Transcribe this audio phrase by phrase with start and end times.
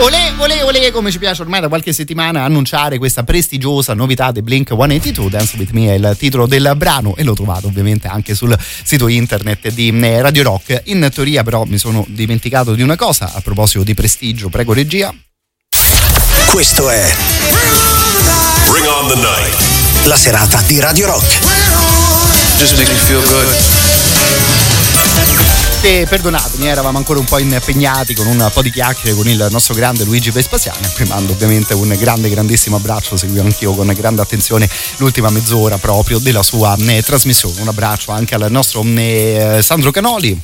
[0.00, 4.40] Olè, olè, olè, come ci piace ormai da qualche settimana annunciare questa prestigiosa novità di
[4.40, 8.34] Blink 182, Dance With Me è il titolo del brano e lo trovate ovviamente anche
[8.34, 10.84] sul sito internet di eh, Radio Rock.
[10.86, 15.14] In teoria però mi sono dimenticato di una cosa a proposito di prestigio, prego regia.
[16.46, 17.14] Questo è
[18.70, 20.06] Bring on the night.
[20.06, 21.26] la serata di Radio Rock.
[22.56, 23.89] Just makes me feel good.
[25.82, 29.72] E perdonatemi, eravamo ancora un po' impegnati con un po' di chiacchiere con il nostro
[29.72, 34.68] grande Luigi Vespasiani, a mando ovviamente un grande, grandissimo abbraccio, seguivo anch'io con grande attenzione
[34.98, 37.62] l'ultima mezz'ora proprio della sua eh, trasmissione.
[37.62, 40.38] Un abbraccio anche al nostro eh, Sandro Canoli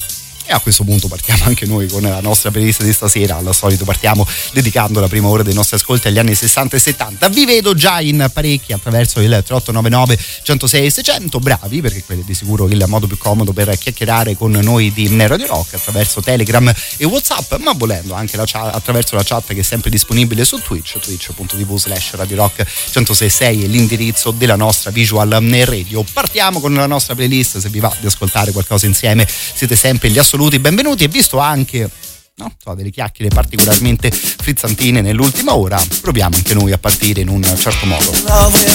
[0.46, 3.36] e a questo punto partiamo anche noi con la nostra playlist di stasera.
[3.36, 7.28] Al solito partiamo dedicando la prima ora dei nostri ascolti agli anni 60 e 70.
[7.28, 11.38] Vi vedo già in parecchi attraverso il 3899 106 600.
[11.40, 15.08] Bravi, perché quello è di sicuro il modo più comodo per chiacchierare con noi di
[15.26, 19.60] Radio Rock attraverso Telegram e WhatsApp, ma volendo anche la chat, attraverso la chat che
[19.60, 25.30] è sempre disponibile su Twitch, twitch.tv slash Radio Rock 1066 è l'indirizzo della nostra visual
[25.30, 26.04] radio.
[26.12, 27.58] Partiamo con la nostra playlist.
[27.58, 30.58] Se vi va di ascoltare qualcosa insieme, siete sempre gli assoluti.
[30.58, 31.90] Benvenuti e visto anche
[32.36, 37.86] no, delle chiacchiere particolarmente frizzantine nell'ultima ora, proviamo anche noi a partire in un certo
[37.86, 38.12] modo.
[38.26, 38.66] love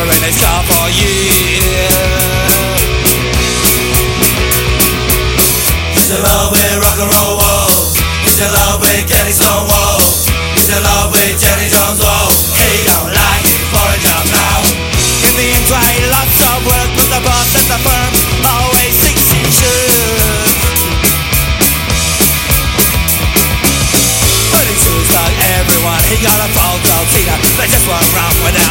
[0.00, 1.92] over his car for years.
[5.92, 7.68] He's in love with rock and roll, whoa.
[8.24, 9.04] He's in love with
[9.36, 10.00] some, whoa.
[10.56, 12.32] He's in love with Jenny Jones, whoa.
[12.56, 14.64] He don't like it for a job now.
[15.28, 18.12] In the inquiry, lots of work, but the boss at the firm
[18.48, 20.56] always thinks he should.
[24.48, 27.36] But he seems like everyone, he got a fault of Tina.
[27.60, 28.69] They just won't run without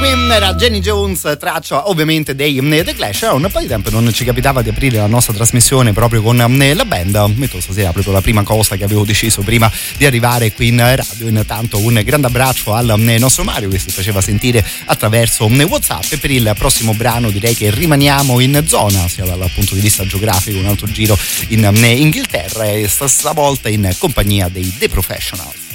[0.00, 3.28] Qui era Jenny Jones, traccia ovviamente dei eh, The Clash.
[3.32, 6.72] Un po' di tempo non ci capitava di aprire la nostra trasmissione proprio con eh,
[6.72, 7.34] la band.
[7.34, 11.28] Metto stasera proprio la prima cosa che avevo deciso prima di arrivare qui in radio.
[11.28, 16.12] Intanto un grande abbraccio al eh, nostro Mario che si faceva sentire attraverso WhatsApp.
[16.12, 20.06] E per il prossimo brano direi che rimaniamo in zona, sia dal punto di vista
[20.06, 21.18] geografico, un altro giro
[21.48, 25.69] in Inghilterra e stavolta in compagnia dei The Professionals.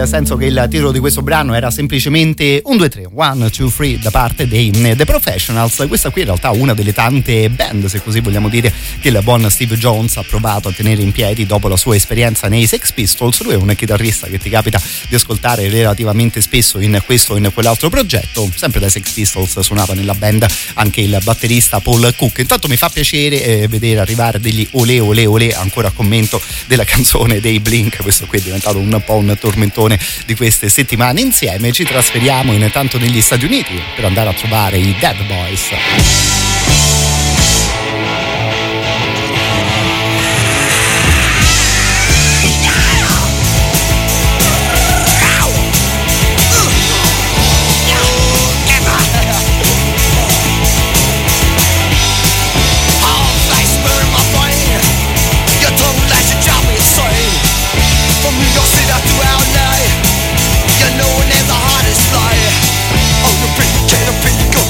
[0.00, 3.70] Nel senso che il titolo di questo brano era semplicemente 1, 2, 3, 1, 2,
[3.70, 5.84] 3 da parte dei mm, The Professionals.
[5.86, 9.18] Questa qui in realtà è una delle tante band, se così vogliamo dire, che il
[9.22, 12.92] buon Steve Jones ha provato a tenere in piedi dopo la sua esperienza nei Sex
[12.92, 13.42] Pistols.
[13.42, 17.50] Lui è un chitarrista che ti capita di ascoltare relativamente spesso in questo o in
[17.52, 18.50] quell'altro progetto.
[18.54, 22.38] Sempre dai Sex Pistols suonava nella band anche il batterista Paul Cook.
[22.38, 26.84] Intanto mi fa piacere eh, vedere arrivare degli ole ole ole ancora a commento della
[26.84, 31.72] canzone dei Blink, questo qui è diventato un po' un tormentone di queste settimane insieme.
[31.72, 36.49] Ci trasferiamo intanto negli Stati Uniti per andare a trovare i Dead Boys.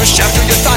[0.01, 0.70] I'ma shatter your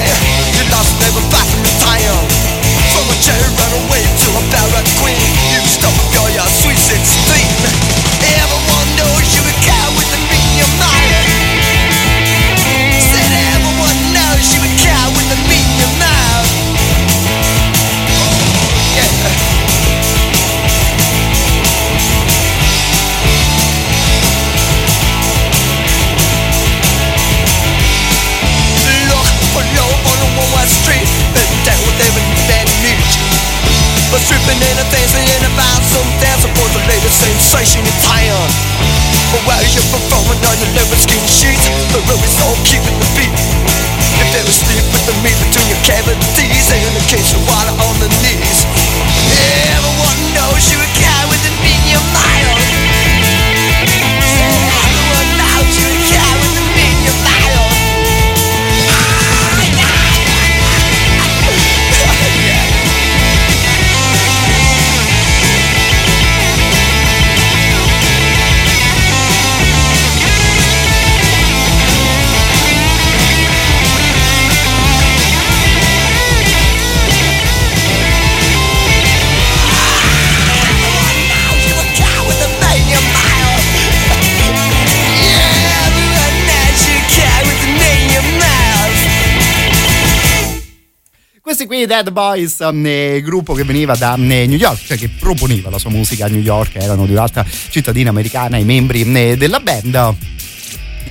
[37.24, 38.48] sensation in town
[39.32, 43.10] But while you're performing on your leather skin sheets The room is all keeping the
[43.16, 43.34] beat.
[44.18, 47.74] You fell asleep with the meat between your cavities And in the case of water
[47.78, 48.60] on the knees.
[49.78, 51.03] Everyone knows you're
[91.86, 95.80] Dead Boys, um, eh, gruppo che veniva da um, New York, cioè che proponeva la
[95.80, 100.16] sua musica a New York, erano di un'altra cittadina americana i membri um, della band.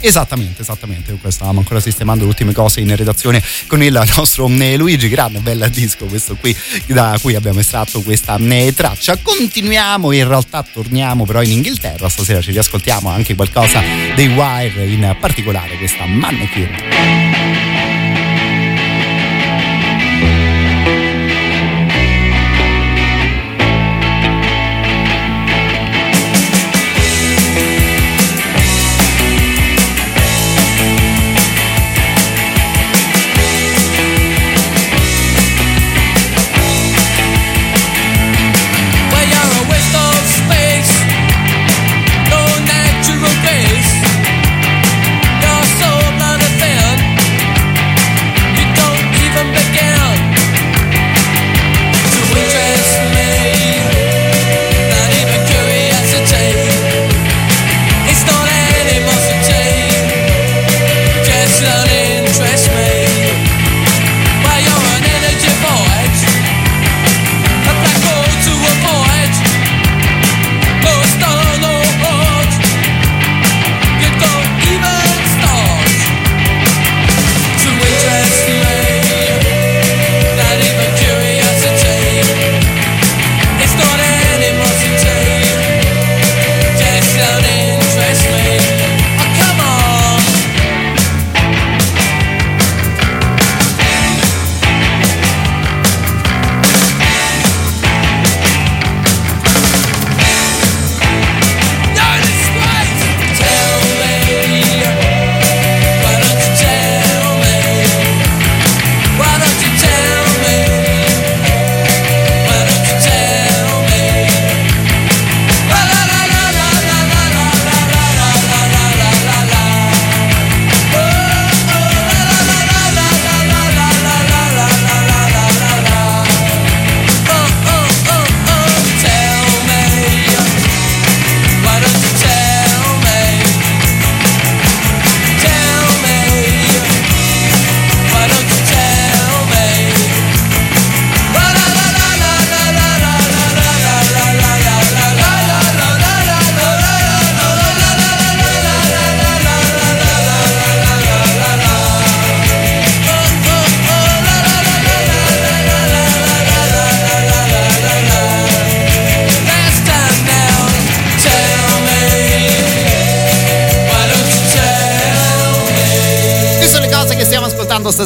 [0.05, 1.17] Esattamente, esattamente.
[1.29, 5.09] Stavamo ancora sistemando le ultime cose in redazione con il nostro um, Luigi.
[5.09, 6.55] Grande, bel disco questo qui
[6.87, 8.37] da cui abbiamo estratto questa
[8.75, 9.17] traccia.
[9.17, 12.09] Continuiamo, in realtà torniamo però in Inghilterra.
[12.09, 13.81] Stasera ci riascoltiamo anche qualcosa
[14.17, 17.72] dei Wire, in particolare questa Mannequin.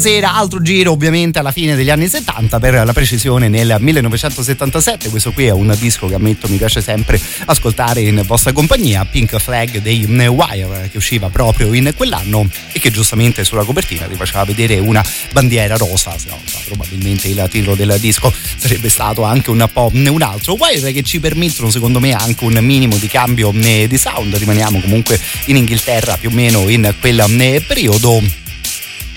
[0.06, 5.32] Stasera altro giro ovviamente alla fine degli anni 70 per la precisione nel 1977 questo
[5.32, 9.80] qui è un disco che ammetto mi piace sempre ascoltare in vostra compagnia Pink Flag
[9.80, 14.78] dei Wire che usciva proprio in quell'anno e che giustamente sulla copertina ti faceva vedere
[14.78, 19.90] una bandiera rosa se no probabilmente il titolo del disco sarebbe stato anche un po'
[19.92, 20.54] un altro.
[20.54, 24.36] Wire che ci permettono secondo me anche un minimo di cambio eh, di sound.
[24.36, 28.44] Rimaniamo comunque in Inghilterra più o meno in quel periodo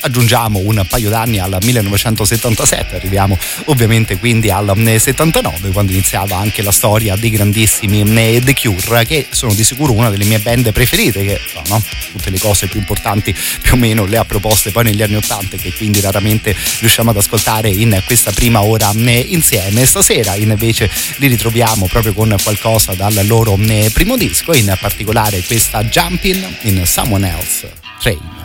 [0.02, 6.72] aggiungiamo un paio d'anni al 1977, arriviamo ovviamente quindi al 79 quando iniziava anche la
[6.72, 11.24] storia dei grandissimi eh, The Cure che sono di sicuro una delle mie band preferite
[11.24, 15.02] che no, tutte le cose più importanti più o meno le ha proposte poi negli
[15.02, 19.86] anni 80 che quindi raramente riusciamo ad ascoltare in questa prima ora eh, insieme.
[19.86, 25.84] Stasera invece li ritroviamo proprio con qualcosa dal loro eh, primo disco, in particolare questa
[25.84, 28.39] Jumping in Someone Else Train.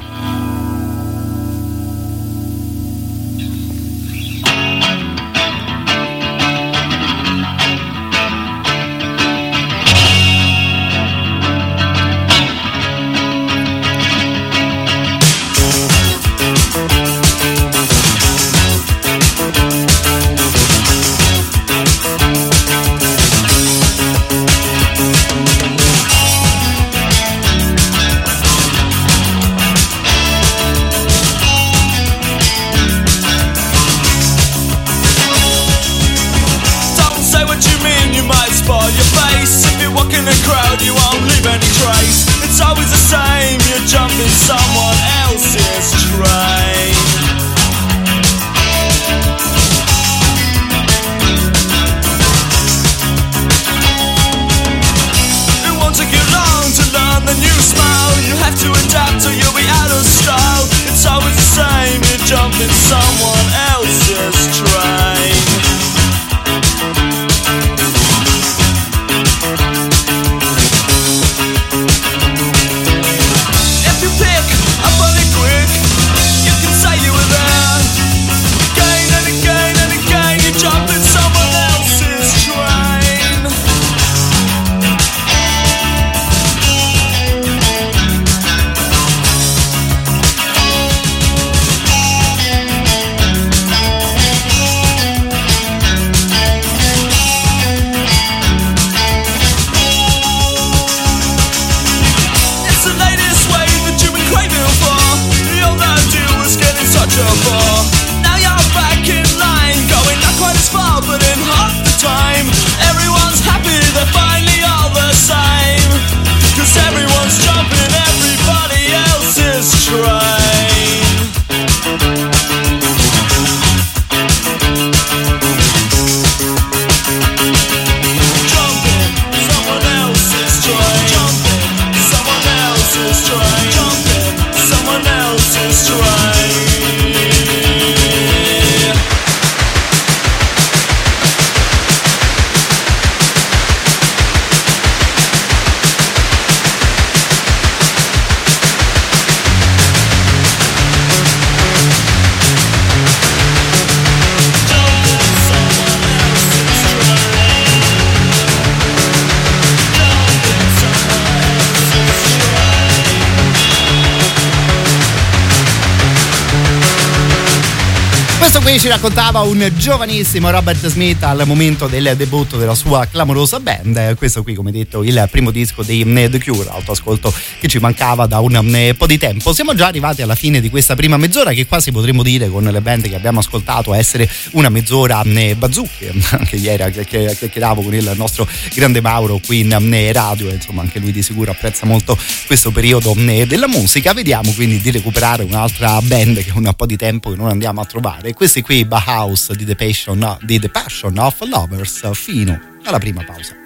[168.95, 174.15] Raccontava un giovanissimo Robert Smith al momento del debutto della sua clamorosa band.
[174.15, 177.35] Questo qui, come detto, il primo disco dei The Cure, autoascolto
[177.65, 179.55] che ci mancava da un eh, po' di tempo.
[179.55, 182.81] Siamo già arrivati alla fine di questa prima mezz'ora che quasi potremmo dire con le
[182.83, 186.13] band che abbiamo ascoltato essere una mezz'ora eh, bazzucche.
[186.33, 191.11] Anche ieri chiacchieravo con il nostro grande Mauro qui in eh, radio, insomma anche lui
[191.11, 194.13] di sicuro apprezza molto questo periodo della musica.
[194.13, 197.87] Vediamo quindi di recuperare un'altra band che un po' di tempo che non andiamo a
[197.87, 198.35] trovare.
[198.35, 203.64] Questi qui Bauhaus di The Passion, di The Passion of Lovers fino alla prima pausa.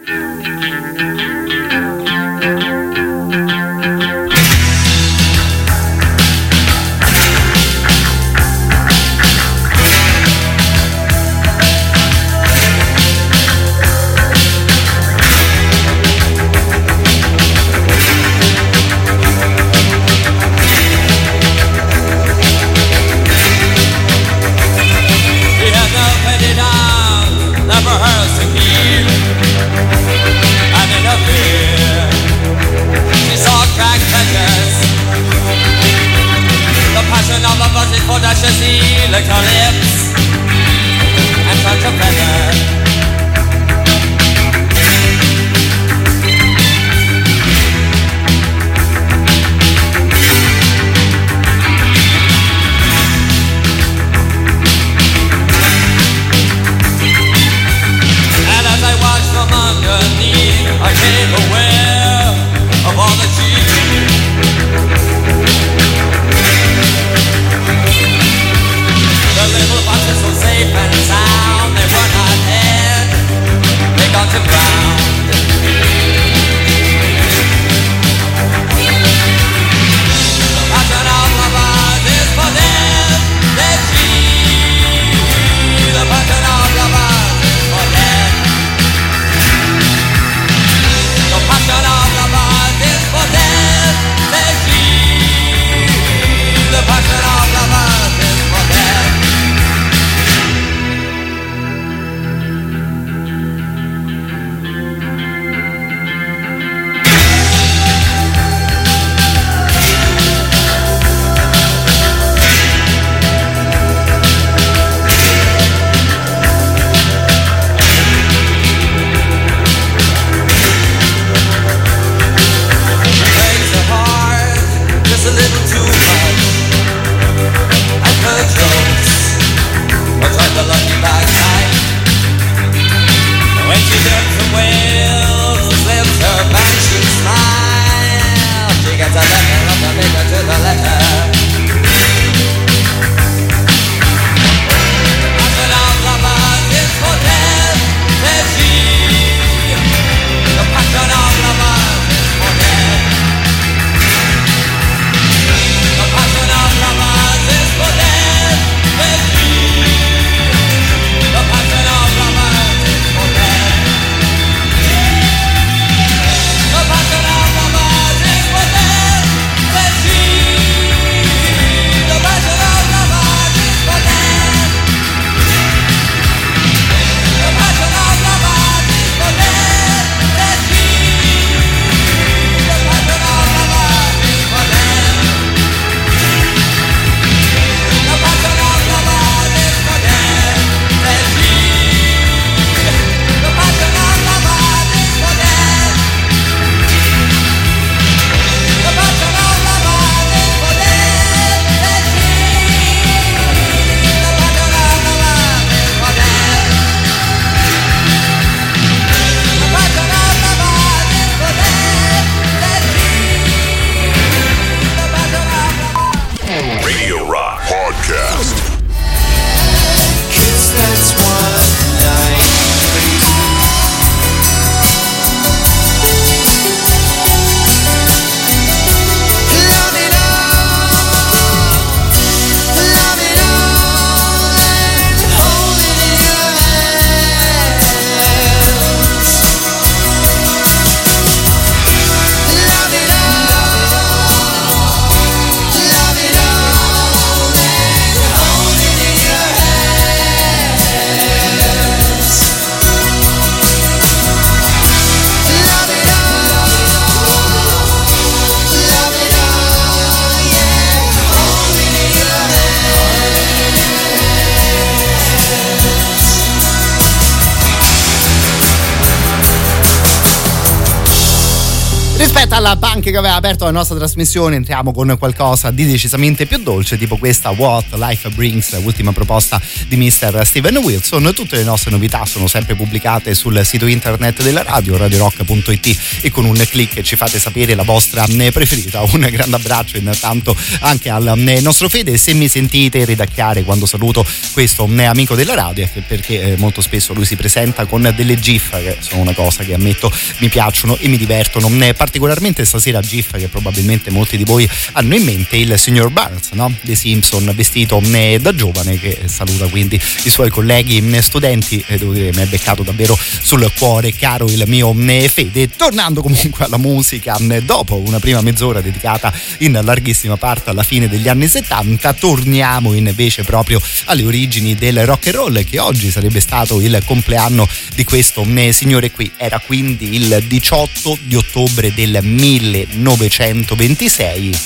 [273.21, 276.99] Metal Punk che aveva aperto la nostra trasmissione entriamo con qualcosa di decisamente più dolce
[276.99, 280.43] tipo questa What Life Brings ultima proposta di Mr.
[280.45, 285.99] Steven Wilson tutte le nostre novità sono sempre pubblicate sul sito internet della radio radiorock.it
[286.21, 291.09] e con un clic ci fate sapere la vostra preferita un grande abbraccio intanto anche
[291.09, 291.33] al
[291.63, 296.83] nostro Fede se mi sentite ridacchiare quando saluto questo amico della radio perché eh, molto
[296.83, 300.99] spesso lui si presenta con delle gif che sono una cosa che ammetto mi piacciono
[300.99, 305.79] e mi divertono particolarmente stasera GIF che probabilmente molti di voi hanno in mente il
[305.79, 306.73] signor Barnes no?
[306.83, 311.99] dei Simpson vestito eh, da giovane che saluta quindi i suoi colleghi mm, studenti e
[311.99, 313.19] devo dire mi è beccato davvero
[313.49, 318.83] sul cuore caro il mio Fede tornando comunque alla musica mm, dopo una prima mezz'ora
[318.83, 325.07] dedicata in larghissima parte alla fine degli anni 70 torniamo invece proprio alle origini del
[325.07, 330.17] rock and roll che oggi sarebbe stato il compleanno di questo signore qui era quindi
[330.17, 334.59] il 18 di ottobre del 1926.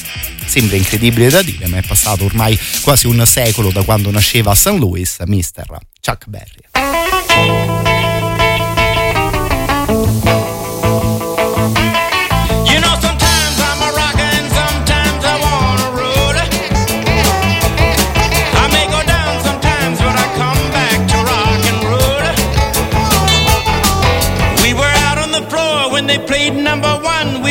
[0.45, 4.57] Sembra incredibile da dire, ma è passato ormai quasi un secolo da quando nasceva a
[4.57, 4.79] St.
[4.79, 5.79] Louis Mr.
[6.01, 7.02] Chuck Berry.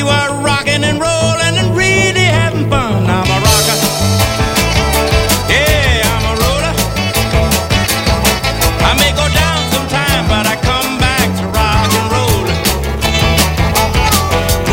[0.01, 3.05] We were rocking and rolling and really having fun.
[3.05, 3.77] I'm a rocker.
[5.45, 6.73] Yeah, I'm a roller.
[8.89, 12.41] I may go down sometime, but I come back to rock and roll.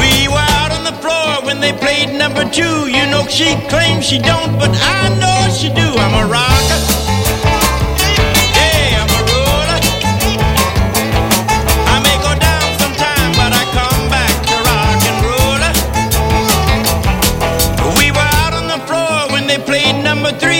[0.01, 2.89] We were out on the floor when they played number two.
[2.89, 5.89] You know she claims she don't, but I know she do.
[6.05, 6.98] I'm a rocker.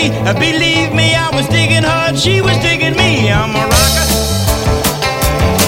[0.07, 3.29] Uh, believe me, I was digging hard, she was digging me.
[3.29, 4.07] I'm a rocker.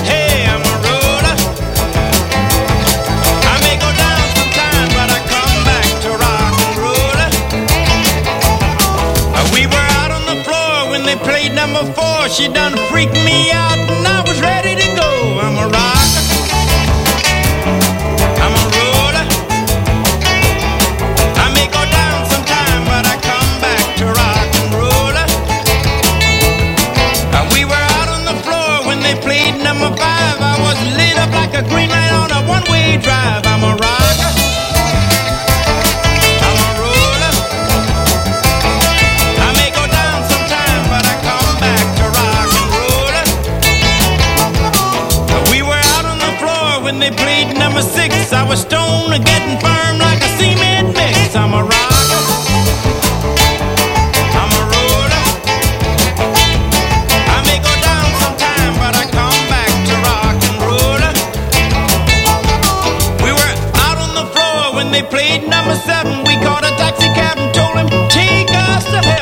[0.08, 1.36] Hey, I'm a roller.
[3.52, 7.20] I may go down sometime, but I come back to rock and roll.
[9.36, 12.30] Uh, we were out on the floor when they played number four.
[12.30, 15.40] She done freaked me out, and I was ready to go.
[15.44, 16.01] I'm a rocker.
[48.42, 51.36] I was stone and getting firm like a cement mix.
[51.36, 52.24] I'm a rocker.
[54.42, 55.22] I'm a roller.
[57.36, 60.58] I may go down sometime, but I come back to rock and.
[63.24, 63.54] We were
[63.86, 66.24] out on the floor when they played number seven.
[66.26, 69.21] We caught a taxi cab and told him, take us to hell.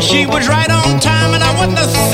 [0.00, 2.07] She was right on time and I wasn't a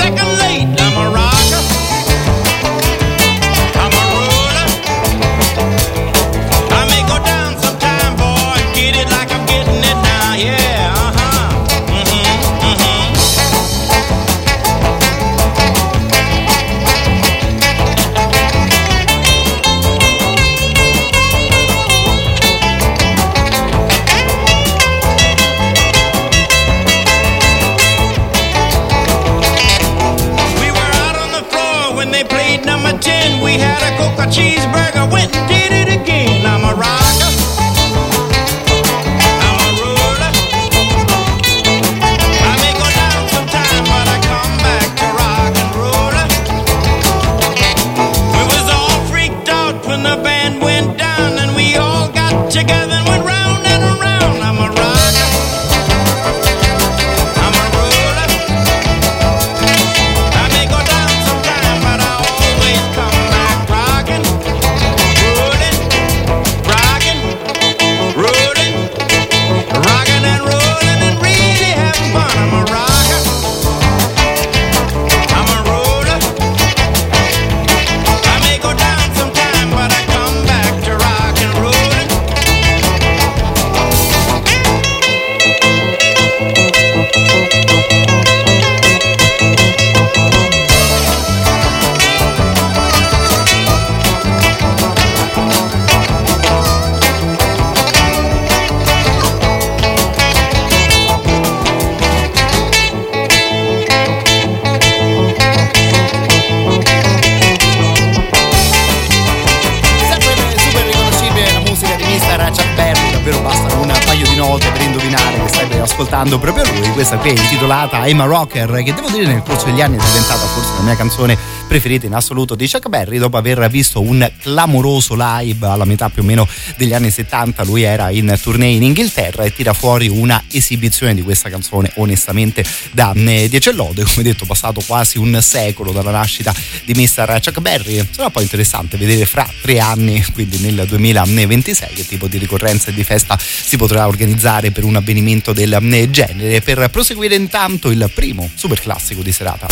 [115.95, 119.81] ascoltando proprio lui, questa qui è intitolata I'm Rocker, che devo dire nel corso degli
[119.81, 121.39] anni è diventata forse la mia canzone
[121.75, 126.23] preferita in assoluto di Chuck Berry, dopo aver visto un clamoroso live alla metà più
[126.23, 130.41] o meno degli anni 70, lui era in tournée in Inghilterra e tira fuori una
[130.53, 136.13] esibizione di questa canzone onestamente da 10 lode, come detto passato quasi un secolo dalla
[136.13, 137.41] nascita di Mr.
[137.43, 142.39] Chuck Berry, sarà poi interessante vedere fra tre anni, quindi nel 2026, che tipo di
[142.39, 146.61] ricorrenza e di festa si potrà organizzare per un avvenimento del genere.
[146.61, 149.67] Per proseguire intanto il primo super classico di serata.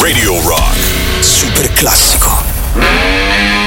[0.00, 1.41] Radio Rock.
[1.42, 3.61] Super classico.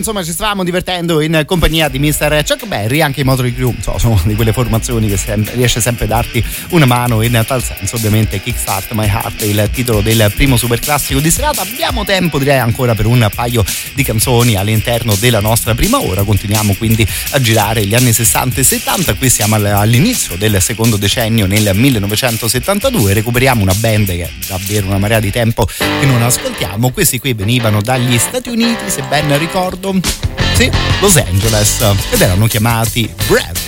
[0.00, 2.42] Insomma ci stavamo divertendo in compagnia di Mr.
[2.46, 6.06] Chuck Berry, anche i Motley Crue, so, sono di quelle formazioni che sempre, riesce sempre
[6.06, 10.56] a darti una mano in tal senso, ovviamente Kickstart My Heart il titolo del primo
[10.56, 15.40] super classico di serata, abbiamo tempo direi ancora per un paio di canzoni all'interno della
[15.40, 20.36] nostra prima ora, continuiamo quindi a girare gli anni 60 e 70, qui siamo all'inizio
[20.36, 25.66] del secondo decennio nel 1972, recuperiamo una band che è davvero una marea di tempo
[25.66, 29.89] che non ascoltiamo, questi qui venivano dagli Stati Uniti se ben ricordo,
[30.54, 33.58] sì, Los Angeles ed erano chiamati Brad.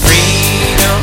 [0.00, 1.02] Freedom,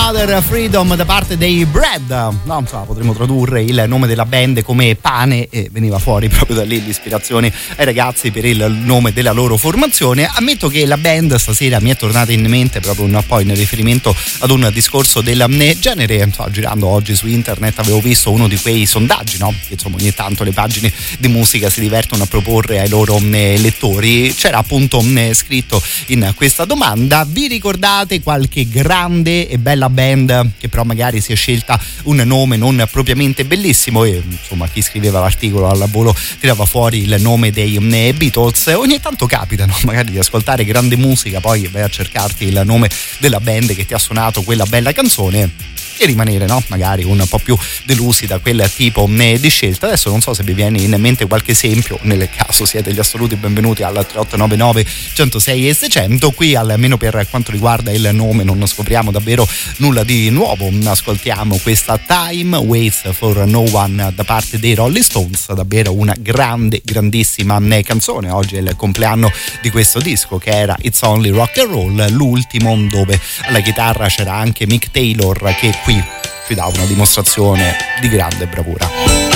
[0.00, 2.08] Mother Freedom da parte dei Bread.
[2.44, 6.64] No, insomma, potremmo tradurre il nome della band come pane e veniva fuori proprio da
[6.64, 10.30] lì l'ispirazione ai ragazzi per il nome della loro formazione.
[10.32, 14.14] Ammetto che la band stasera mi è tornata in mente proprio un po' in riferimento
[14.38, 15.44] ad un discorso del
[15.80, 16.14] genere.
[16.14, 19.52] Insomma, girando oggi su internet avevo visto uno di quei sondaggi, no?
[19.66, 23.58] Che insomma ogni tanto le pagine di musica si divertono a proporre ai loro eh,
[23.58, 24.32] lettori.
[24.32, 30.68] C'era appunto eh, scritto in questa domanda: vi ricordate qualche grande e bella band che
[30.68, 35.68] però magari si è scelta un nome non propriamente bellissimo e insomma chi scriveva l'articolo
[35.68, 39.76] al volo tirava fuori il nome dei eh, Beatles ogni tanto capita no?
[39.84, 43.94] magari di ascoltare grande musica poi vai a cercarti il nome della band che ti
[43.94, 46.62] ha suonato quella bella canzone e rimanere no?
[46.68, 49.86] magari un po' più delusi da quel tipo eh, di scelta.
[49.86, 53.36] Adesso non so se vi viene in mente qualche esempio, nel caso siete gli assoluti
[53.36, 56.30] benvenuti al 3899 106 e 600.
[56.30, 59.46] Qui almeno per quanto riguarda il nome non scopriamo davvero
[59.78, 60.70] nulla di nuovo.
[60.84, 66.80] Ascoltiamo questa Time Waits for No One da parte dei Rolling Stones, davvero una grande,
[66.84, 68.30] grandissima eh, canzone.
[68.30, 69.30] Oggi è il compleanno
[69.60, 74.34] di questo disco che era It's Only Rock and Roll, l'ultimo dove alla chitarra c'era
[74.34, 76.04] anche Mick Taylor che qui
[76.46, 79.27] ci dà una dimostrazione di grande bravura.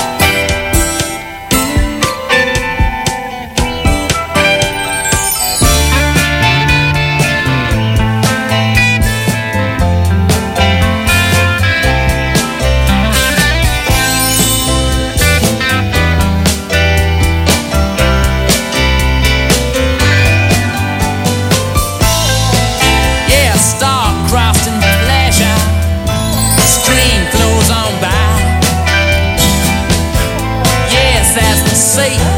[31.92, 32.31] say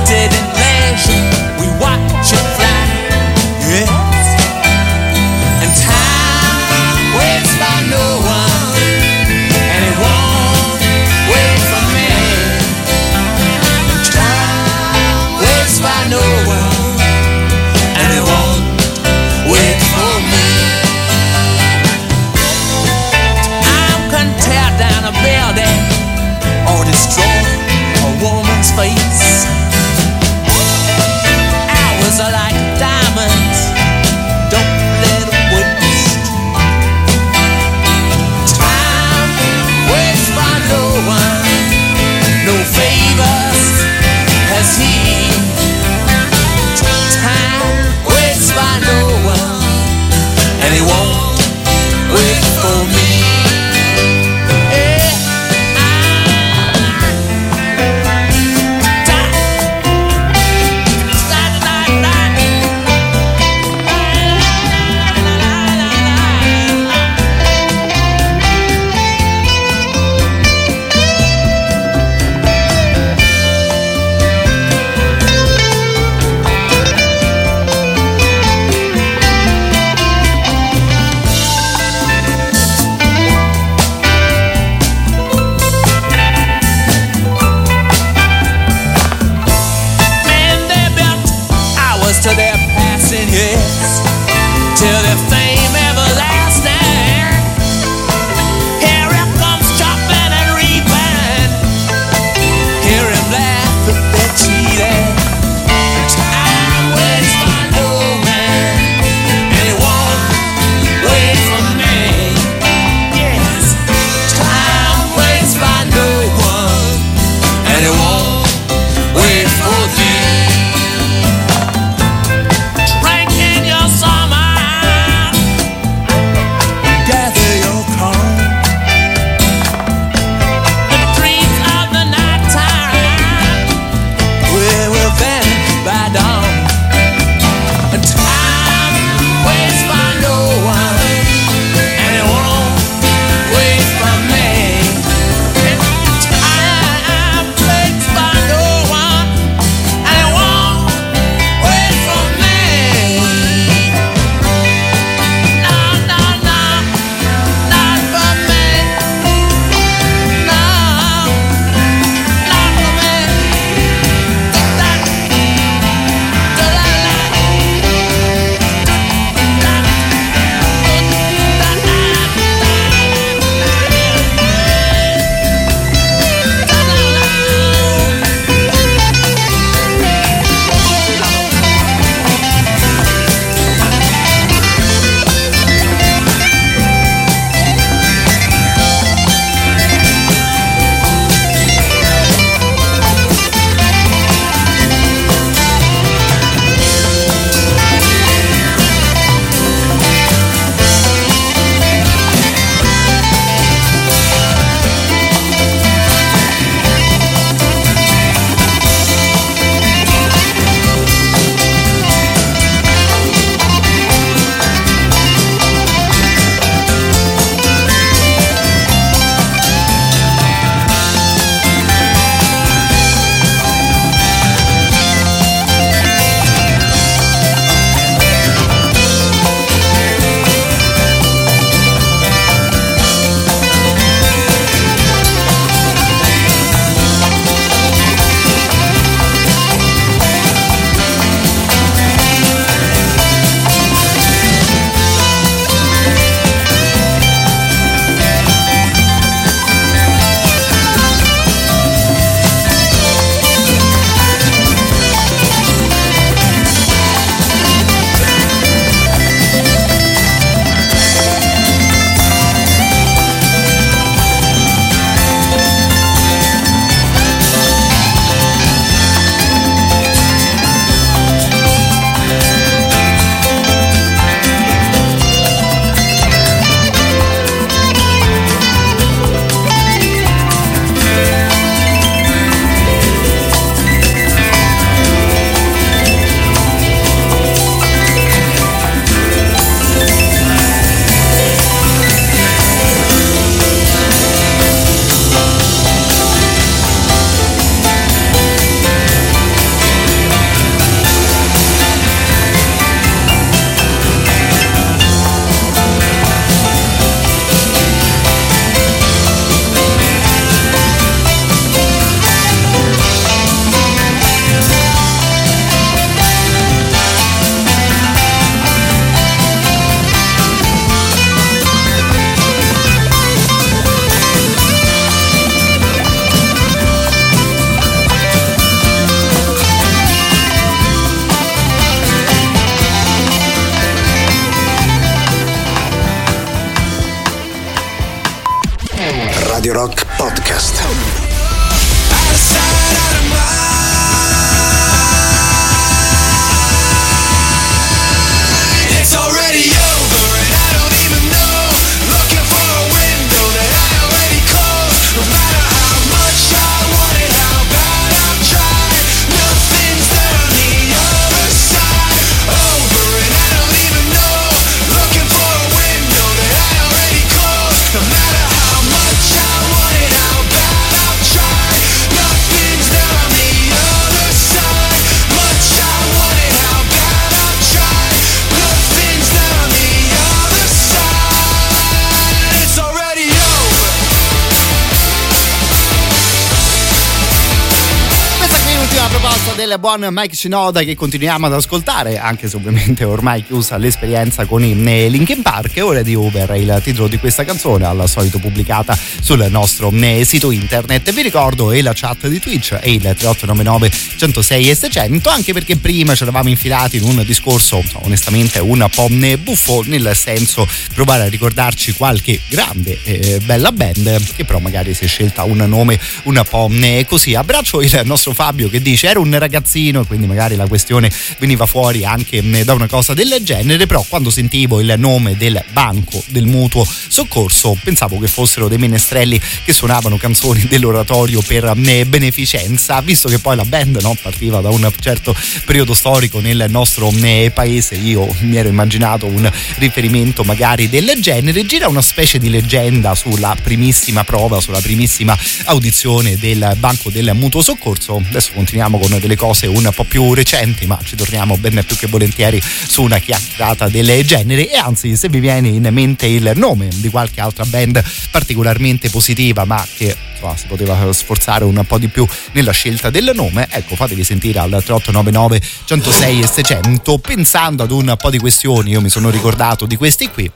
[389.85, 394.72] buon Mike Shinoda che continuiamo ad ascoltare, anche se ovviamente ormai chiusa l'esperienza con i
[394.72, 395.78] eh, Linkin Park.
[395.82, 400.51] Ora di Uber il titolo di questa canzone, al solito pubblicata sul nostro eh, sito
[400.53, 401.12] internet.
[401.12, 403.91] Vi ricordo e la chat di Twitch e il 3899
[404.25, 409.09] 106 e 600, anche perché prima ci eravamo infilati in un discorso onestamente un po'
[409.11, 414.95] eh, buffo, nel senso provare a ricordarci qualche grande e bella band che però magari
[414.95, 416.70] si è scelta un nome un po'
[417.07, 417.35] così.
[417.35, 422.07] Abbraccio il nostro Fabio che dice ero un ragazzino quindi magari la questione veniva fuori
[422.07, 426.47] anche mm, da una cosa del genere, però quando sentivo il nome del banco del
[426.47, 433.29] mutuo soccorso pensavo che fossero dei menestrelli che suonavano canzoni dell'oratorio per mm, beneficenza, visto
[433.29, 435.34] che poi la band no, partiva da un certo
[435.64, 441.64] periodo storico nel nostro mm, paese, io mi ero immaginato un riferimento magari del genere,
[441.66, 447.62] gira una specie di leggenda sulla primissima prova, sulla primissima audizione del banco del mutuo
[447.62, 448.22] soccorso.
[448.28, 452.06] Adesso continuiamo con delle cose un po' più recenti, ma ci torniamo ben più che
[452.06, 454.70] volentieri su una chiacchierata del genere.
[454.70, 459.64] E anzi, se vi viene in mente il nome di qualche altra band particolarmente positiva,
[459.64, 463.93] ma che insomma, si poteva sforzare un po' di più nella scelta del nome, ecco,
[463.95, 467.18] fatevi sentire al 3899 106 e 600.
[467.18, 470.51] Pensando ad un po' di questioni, io mi sono ricordato di questi qui.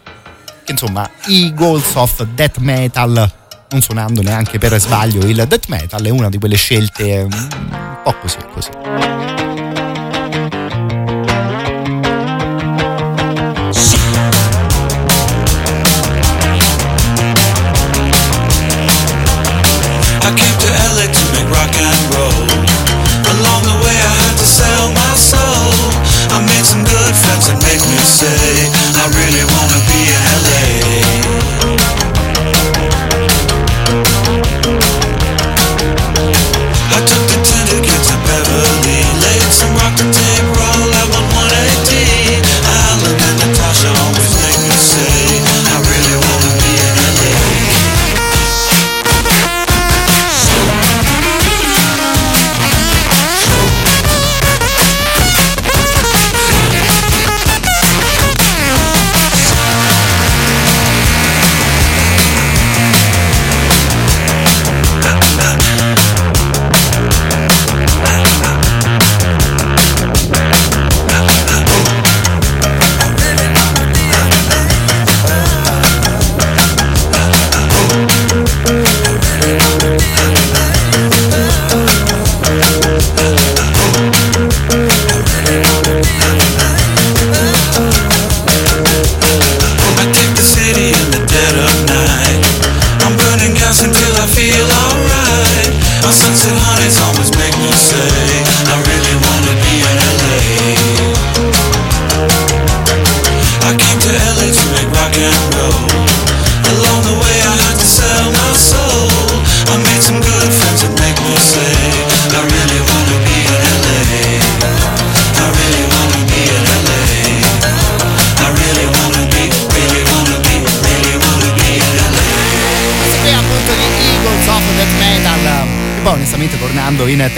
[0.65, 3.33] Che insomma, Eagles of Death Metal
[3.71, 8.15] non suonando neanche per sbaglio il death metal, è una di quelle scelte un po'
[8.19, 9.38] così così.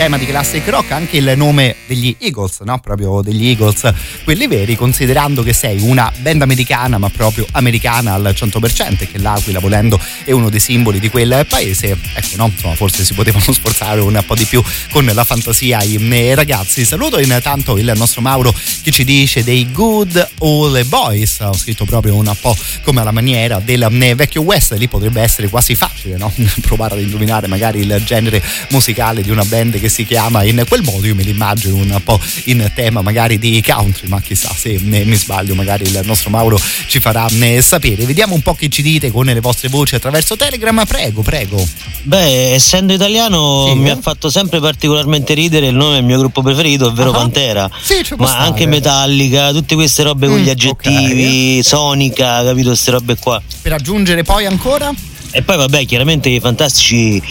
[0.01, 2.79] Tema di classic rock anche il nome degli Eagles, no?
[2.79, 3.93] Proprio degli Eagles,
[4.23, 9.19] quelli veri, considerando che sei una band americana ma proprio americana al 100% e che
[9.19, 9.99] l'Aquila volendo
[10.31, 14.21] è uno dei simboli di quel paese, ecco no, insomma forse si potevano sforzare un
[14.25, 16.85] po' di più con la fantasia i eh, ragazzi.
[16.85, 22.15] Saluto intanto il nostro Mauro che ci dice dei Good Old Boys, ho scritto proprio
[22.15, 26.31] un po' come alla maniera del eh, vecchio West, lì potrebbe essere quasi facile no?
[26.61, 30.81] provare ad indovinare magari il genere musicale di una band che si chiama in quel
[30.81, 35.03] modo, io me l'immagino un po' in tema magari di country, ma chissà se ne,
[35.03, 38.05] mi sbaglio, magari il nostro Mauro ci farà ne sapere.
[38.05, 41.65] Vediamo un po' che ci dite con le vostre voci attraverso Telegram, prego, prego.
[42.03, 43.91] Beh, essendo italiano Sì, mi eh?
[43.91, 47.13] ha fatto sempre particolarmente ridere il nome del mio gruppo preferito, ovvero Ah.
[47.13, 47.69] Pantera.
[47.81, 48.43] Sì, Ma stare.
[48.47, 52.69] anche Metallica, tutte queste robe con Mm, gli aggettivi, Sonica, capito?
[52.69, 53.41] Queste robe qua.
[53.61, 54.91] Per aggiungere poi ancora?
[55.33, 57.21] E poi vabbè, chiaramente i fantastici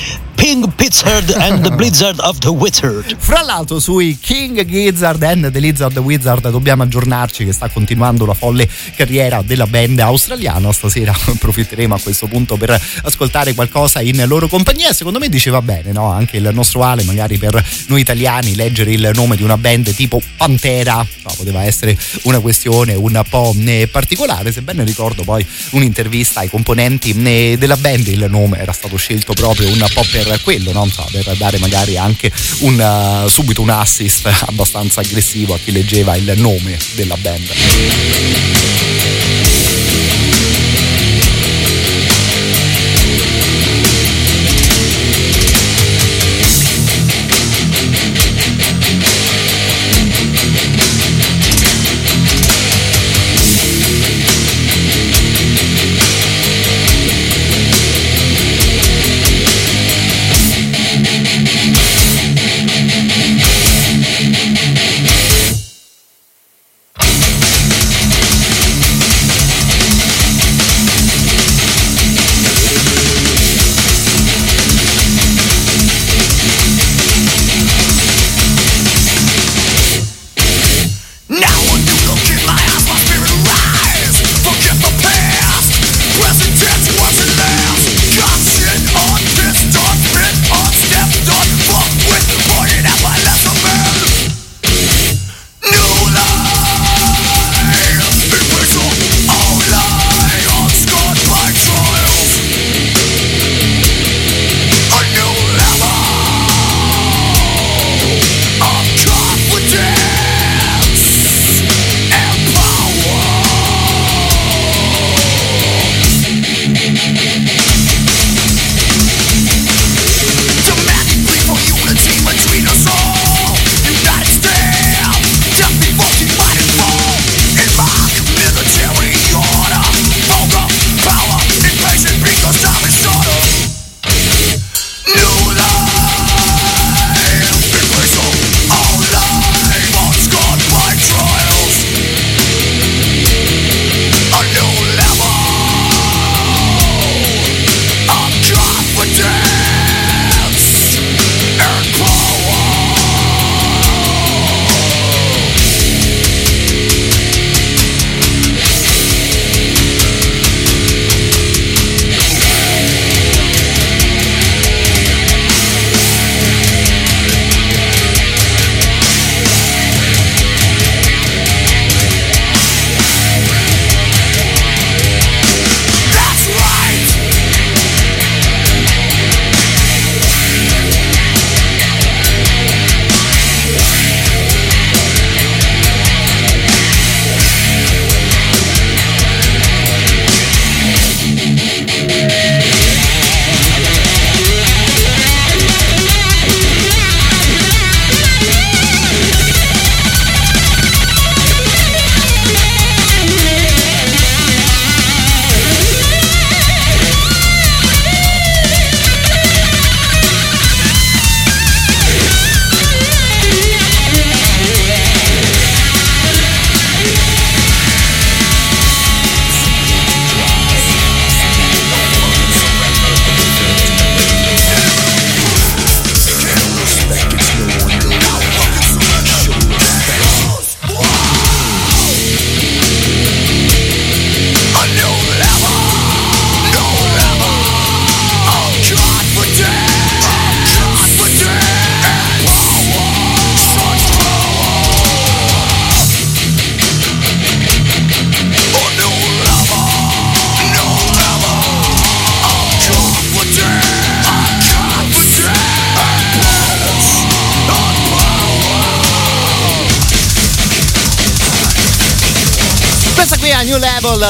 [0.40, 3.14] Pink Pizard and the Blizzard of the Wizard.
[3.20, 8.32] Fra l'altro sui King Gizzard and the Lizard Wizard dobbiamo aggiornarci che sta continuando la
[8.32, 8.66] folle
[8.96, 10.72] carriera della band australiana.
[10.72, 12.70] Stasera approfitteremo a questo punto per
[13.02, 16.10] ascoltare qualcosa in loro compagnia secondo me diceva bene, no?
[16.10, 20.22] Anche il nostro Ale, magari per noi italiani, leggere il nome di una band tipo
[20.38, 24.52] Pantera no, poteva essere una questione un po' eh, particolare.
[24.52, 29.68] Sebbene ricordo poi un'intervista ai componenti eh, della band, il nome era stato scelto proprio
[29.68, 30.88] un po' per quello, no?
[30.90, 36.16] so, per dare magari anche un, uh, subito un assist abbastanza aggressivo a chi leggeva
[36.16, 39.19] il nome della band.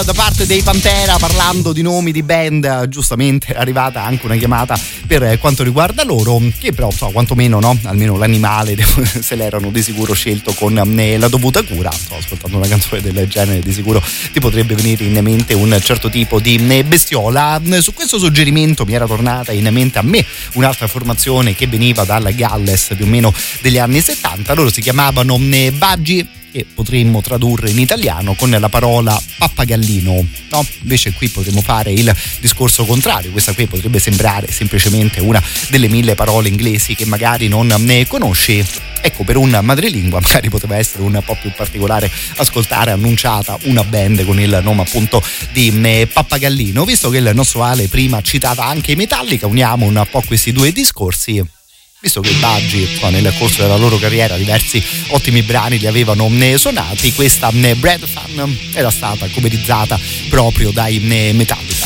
[0.02, 4.78] Da parte dei Pantera parlando di nomi di band giustamente è arrivata anche una chiamata
[5.06, 7.78] per quanto riguarda loro che però so, quantomeno no?
[7.82, 8.76] almeno l'animale
[9.20, 11.90] se l'erano di sicuro scelto con eh, la dovuta cura.
[11.90, 16.08] Sto ascoltando una canzone del genere di sicuro ti potrebbe venire in mente un certo
[16.08, 17.60] tipo di eh, bestiola.
[17.80, 20.24] Su questo suggerimento mi era tornata in mente a me
[20.54, 25.38] un'altra formazione che veniva dalla Galles più o meno degli anni 70 loro si chiamavano
[25.50, 30.26] eh, Baggi che potremmo tradurre in italiano con la parola pappagallino.
[30.50, 30.66] No?
[30.82, 36.14] Invece qui potremmo fare il discorso contrario, questa qui potrebbe sembrare semplicemente una delle mille
[36.14, 38.64] parole inglesi che magari non ne conosci.
[39.02, 44.24] Ecco, per un madrelingua magari poteva essere un po' più particolare ascoltare annunciata una band
[44.24, 45.22] con il nome appunto
[45.52, 46.84] di eh, Pappagallino.
[46.84, 51.58] Visto che il nostro Ale prima citava anche Metallica, uniamo un po' questi due discorsi
[52.00, 57.12] visto che i Baggi nel corso della loro carriera diversi ottimi brani li avevano suonati,
[57.12, 59.98] questa eh, Brad Fan era stata comedizzata
[60.28, 61.79] proprio dai eh, Metallica.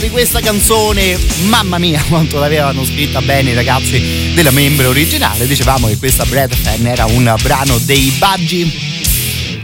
[0.00, 5.88] Di questa canzone, mamma mia quanto l'avevano scritta bene i ragazzi della membro originale, dicevamo
[5.88, 8.89] che questa Brad Fan era un brano dei Baggi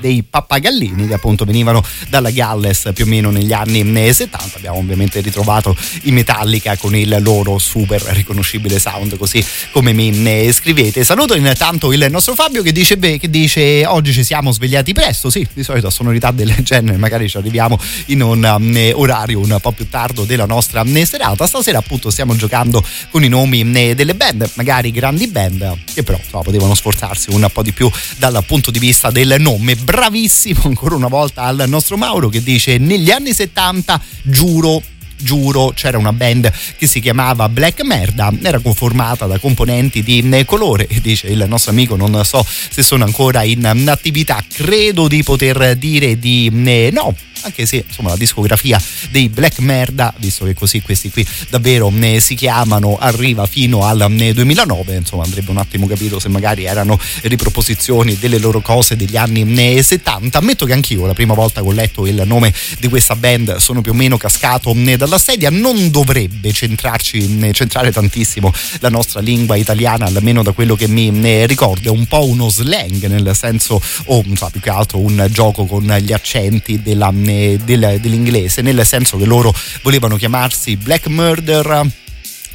[0.07, 3.83] dei pappagallini che appunto venivano dalla Galles più o meno negli anni
[4.13, 4.57] 70.
[4.57, 11.03] Abbiamo ovviamente ritrovato i Metallica con il loro super riconoscibile sound, così come mi scrivete.
[11.03, 15.29] Saluto intanto il nostro Fabio che dice, beh, che dice oggi ci siamo svegliati presto.
[15.29, 19.59] Sì, di solito a sonorità del genere magari ci arriviamo in un um, orario un
[19.61, 21.47] po' più tardo della nostra um, serata.
[21.49, 26.19] Stasera appunto stiamo giocando con i nomi um, delle band, magari grandi band, che però
[26.23, 30.95] insomma, potevano sforzarsi un po' di più dal punto di vista del nome bravissimo ancora
[30.95, 34.83] una volta al nostro Mauro che dice negli anni 70 giuro
[35.17, 40.87] giuro c'era una band che si chiamava Black Merda era conformata da componenti di colore
[40.87, 45.77] e dice il nostro amico non so se sono ancora in attività credo di poter
[45.77, 46.51] dire di
[46.93, 47.15] no
[47.47, 52.21] anche se insomma la discografia dei Black Merda, visto che così questi qui davvero ne
[52.21, 58.17] si chiamano, arriva fino al 2009, insomma andrebbe un attimo capito se magari erano riproposizioni
[58.19, 60.39] delle loro cose degli anni 70.
[60.39, 63.81] Ammetto che anch'io la prima volta che ho letto il nome di questa band sono
[63.81, 64.75] più o meno cascato
[65.07, 70.89] dalla sedia, non dovrebbe centrarci, centrare tantissimo la nostra lingua italiana, almeno da quello che
[70.89, 75.29] mi ricordo, è un po' uno slang nel senso, o so, più che altro un
[75.31, 82.05] gioco con gli accenti della del, dell'inglese, nel senso che loro volevano chiamarsi Black Murder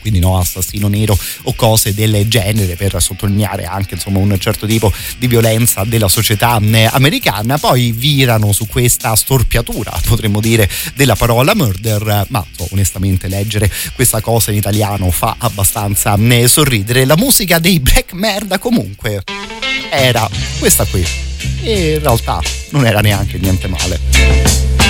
[0.01, 4.91] quindi no assassino nero o cose del genere per sottolineare anche insomma un certo tipo
[5.17, 7.57] di violenza della società americana.
[7.57, 14.21] Poi virano su questa storpiatura potremmo dire della parola murder ma so, onestamente leggere questa
[14.21, 17.05] cosa in italiano fa abbastanza sorridere.
[17.05, 19.23] La musica dei Black Merda comunque
[19.91, 20.27] era
[20.59, 21.05] questa qui.
[21.61, 22.39] E in realtà
[22.69, 24.80] non era neanche niente male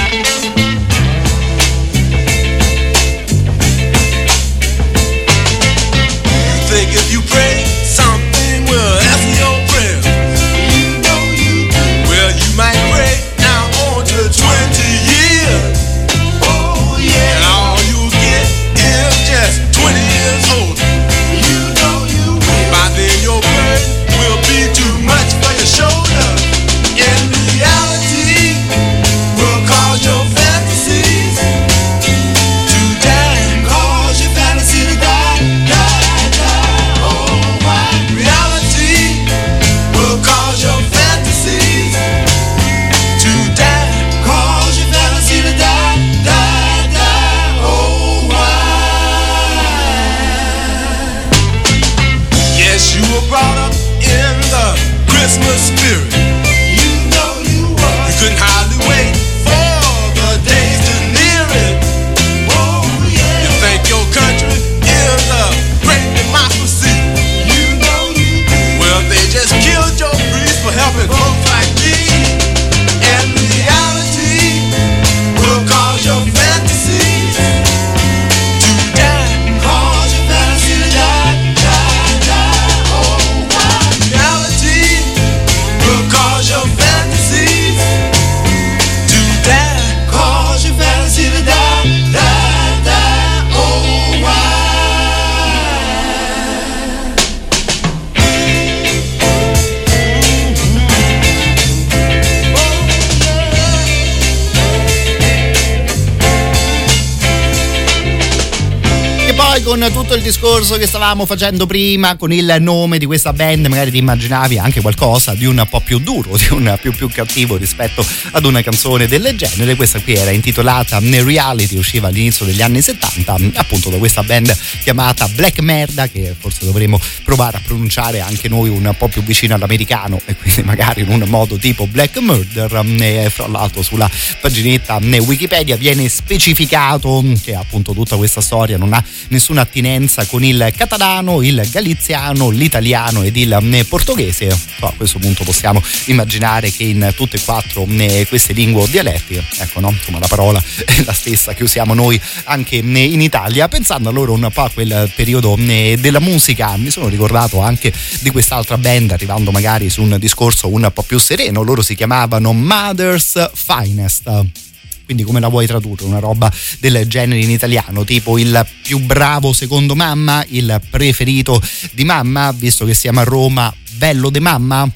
[109.51, 113.65] poi con tutto il discorso che stavamo facendo prima, con il nome di questa band,
[113.65, 117.57] magari ti immaginavi anche qualcosa di un po' più duro, di un più, più cattivo
[117.57, 119.75] rispetto ad una canzone del genere.
[119.75, 125.27] Questa qui era intitolata Reality, usciva all'inizio degli anni 70, appunto da questa band chiamata
[125.27, 130.21] Black Merda, che forse dovremmo provare a pronunciare anche noi un po' più vicino all'americano
[130.27, 132.85] e quindi magari in un modo tipo Black Murder.
[133.01, 139.03] E fra l'altro sulla paginetta Wikipedia viene specificato che appunto tutta questa storia non ha
[139.41, 144.55] nessuna attinenza con il catalano, il galiziano, l'italiano ed il eh, portoghese.
[144.75, 148.85] Però a questo punto possiamo immaginare che in tutte e quattro eh, queste lingue o
[148.85, 153.19] dialetti, ecco no, insomma la parola è la stessa che usiamo noi anche eh, in
[153.19, 153.67] Italia.
[153.67, 158.77] Pensando allora un po' a quel periodo della musica, mi sono ricordato anche di quest'altra
[158.77, 164.69] band, arrivando magari su un discorso un po' più sereno, loro si chiamavano Mother's Finest
[165.11, 166.05] quindi come la vuoi tradurre?
[166.05, 166.49] Una roba
[166.79, 172.85] del genere in italiano, tipo il più bravo secondo mamma, il preferito di mamma, visto
[172.85, 174.89] che siamo a Roma, bello de mamma?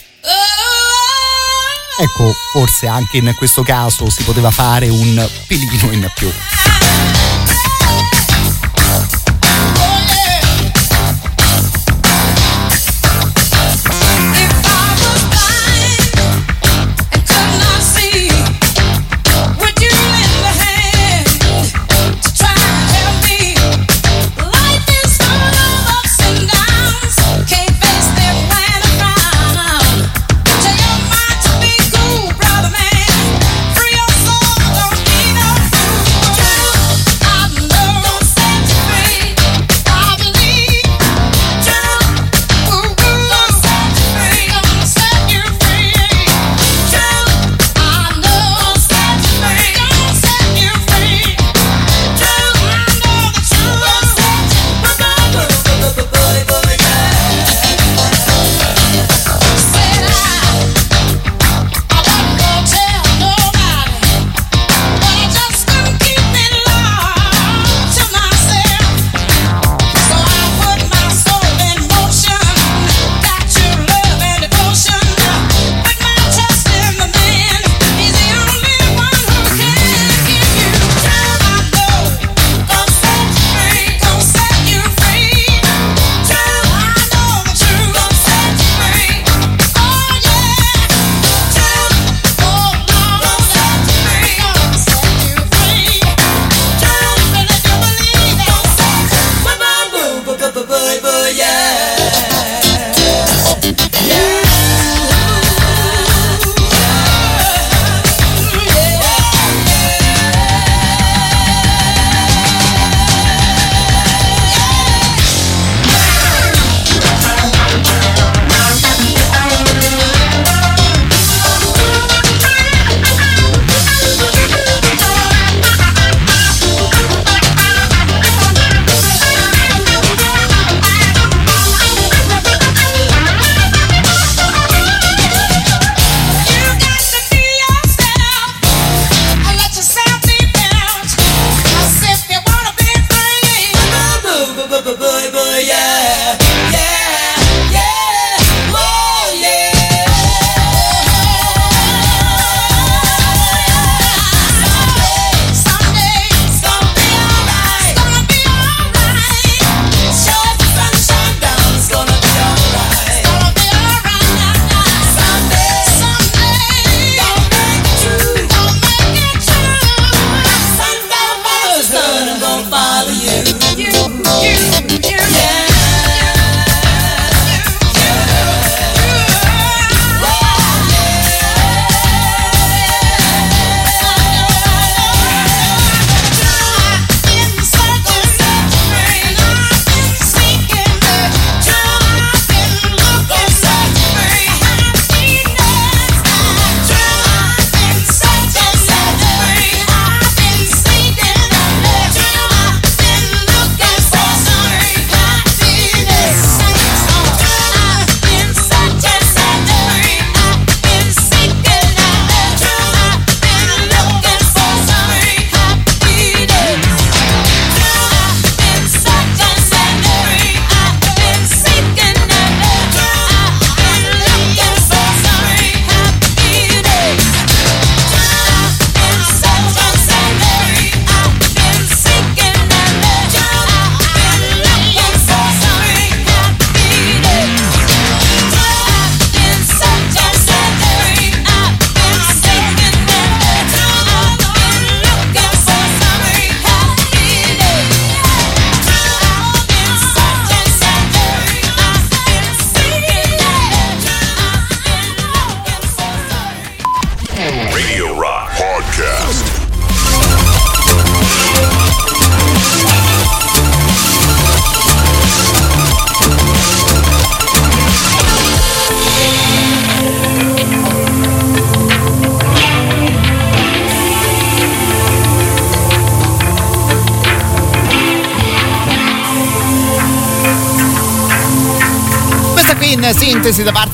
[1.97, 6.30] Ecco, forse anche in questo caso si poteva fare un pelino in più.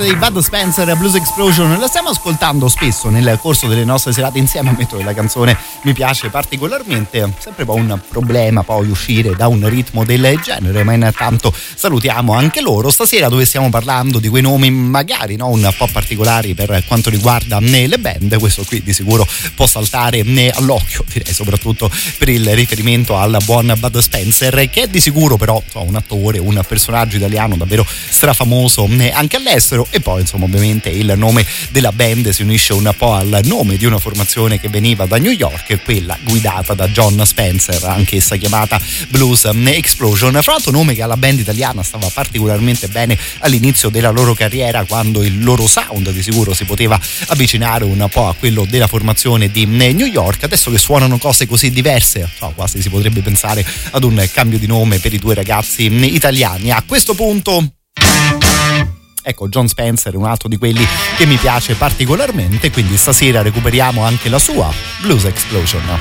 [0.02, 1.80] Parte di Bud Spencer Blues Explosion.
[1.80, 5.94] La stiamo ascoltando spesso nel corso delle nostre serate insieme ammetto che la canzone mi
[5.94, 11.54] piace particolarmente sempre poi un problema poi uscire da un ritmo del genere ma intanto
[11.76, 12.90] salutiamo anche loro.
[12.90, 17.60] Stasera dove stiamo parlando di quei nomi magari no, un po' particolari per quanto riguarda
[17.60, 23.38] le band questo qui di sicuro può saltare all'occhio direi soprattutto per il riferimento al
[23.44, 28.42] buon Bud Spencer che è di sicuro però un attore un personaggio italiano davvero strafamoso
[28.52, 29.88] famoso eh, anche all'estero.
[29.90, 33.86] E poi insomma ovviamente il nome della band si unisce un po' al nome di
[33.86, 38.80] una formazione che veniva da New York quella guidata da John Spencer anch'essa chiamata
[39.10, 40.40] Blues Explosion.
[40.42, 45.24] Fra l'altro nome che alla band italiana stava particolarmente bene all'inizio della loro carriera quando
[45.24, 49.66] il loro sound di sicuro si poteva avvicinare un po' a quello della formazione di
[49.66, 50.44] New York.
[50.44, 54.68] Adesso che suonano cose così diverse so, quasi si potrebbe pensare ad un cambio di
[54.68, 56.72] nome per i due ragazzi italiani.
[56.72, 57.74] A questo punto
[59.24, 60.86] Ecco, John Spencer è un altro di quelli
[61.16, 64.72] che mi piace particolarmente, quindi stasera recuperiamo anche la sua
[65.02, 66.00] Blues Explosion.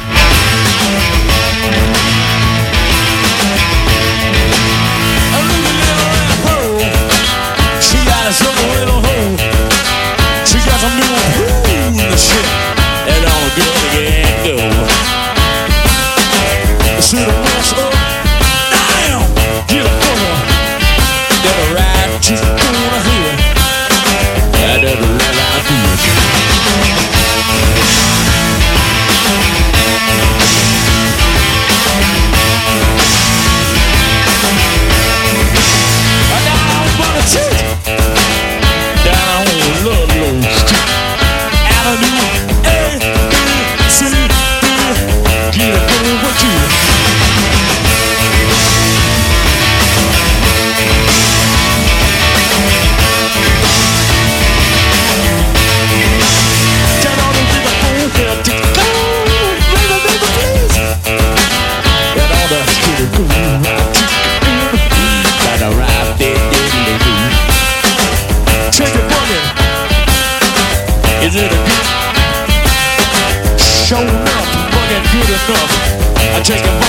[76.50, 76.79] Take go.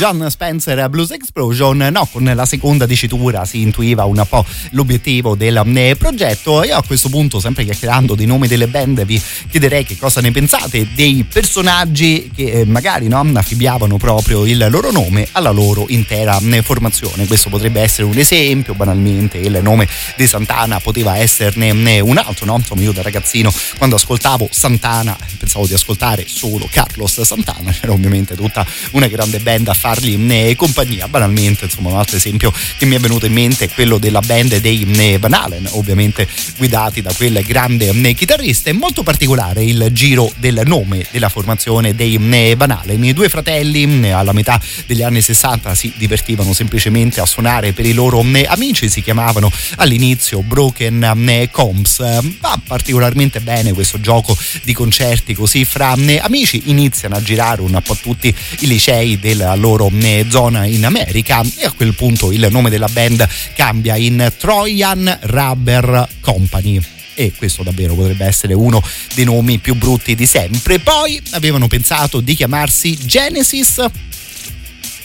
[0.00, 5.62] John Spencer Blues Explosion, no, con la seconda dicitura si intuiva un po' l'obiettivo del
[5.74, 9.20] eh, progetto e a questo punto, sempre chiacchierando dei nomi delle band, vi
[9.50, 14.90] chiederei che cosa ne pensate dei personaggi che eh, magari no, affibbiavano proprio il loro
[14.90, 17.26] nome alla loro intera eh, formazione.
[17.26, 19.86] Questo potrebbe essere un esempio, banalmente il nome
[20.16, 22.56] di Santana poteva esserne un altro, no?
[22.56, 28.34] Insomma, io da ragazzino quando ascoltavo Santana pensavo di ascoltare solo Carlos Santana, c'era ovviamente
[28.34, 31.08] tutta una grande band a fargli eh, compagnia.
[31.08, 34.58] Banalmente, insomma, un altro esempio che mi è venuto in mente è quello della band
[34.58, 38.70] dei eh, Van Halen, ovviamente guidati da quel grande chitarrista.
[38.70, 42.18] È molto particolare il giro del nome della formazione dei
[42.56, 43.02] Van Halen.
[43.04, 47.92] I due fratelli alla metà degli anni 60 si divertivano semplicemente a suonare per i
[47.92, 51.98] loro amici, si chiamavano all'inizio Broken Combs.
[52.38, 57.96] Va particolarmente bene questo gioco di concerti così fra amici, iniziano a girare un po'
[57.96, 59.79] tutti i licei della loro
[60.28, 66.08] zona in America e a quel punto il nome della band cambia in Trojan Rubber
[66.20, 66.80] Company
[67.14, 68.82] e questo davvero potrebbe essere uno
[69.14, 70.78] dei nomi più brutti di sempre.
[70.78, 73.84] Poi avevano pensato di chiamarsi Genesis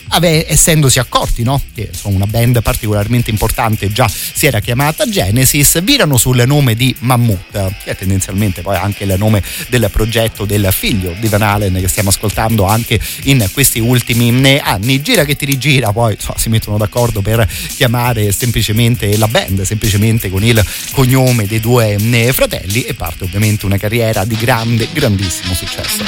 [0.09, 1.61] ave, essendosi accorti no?
[1.73, 6.95] che sono una band particolarmente importante, già si era chiamata Genesis, virano sul nome di
[6.99, 11.73] Mammut, che è tendenzialmente poi anche il nome del progetto del figlio di Van Halen
[11.79, 15.01] che stiamo ascoltando anche in questi ultimi anni.
[15.01, 20.29] Gira che ti rigira, poi so, si mettono d'accordo per chiamare semplicemente la band, semplicemente
[20.29, 21.97] con il cognome dei due
[22.31, 26.03] fratelli e parte ovviamente una carriera di grande, grandissimo successo.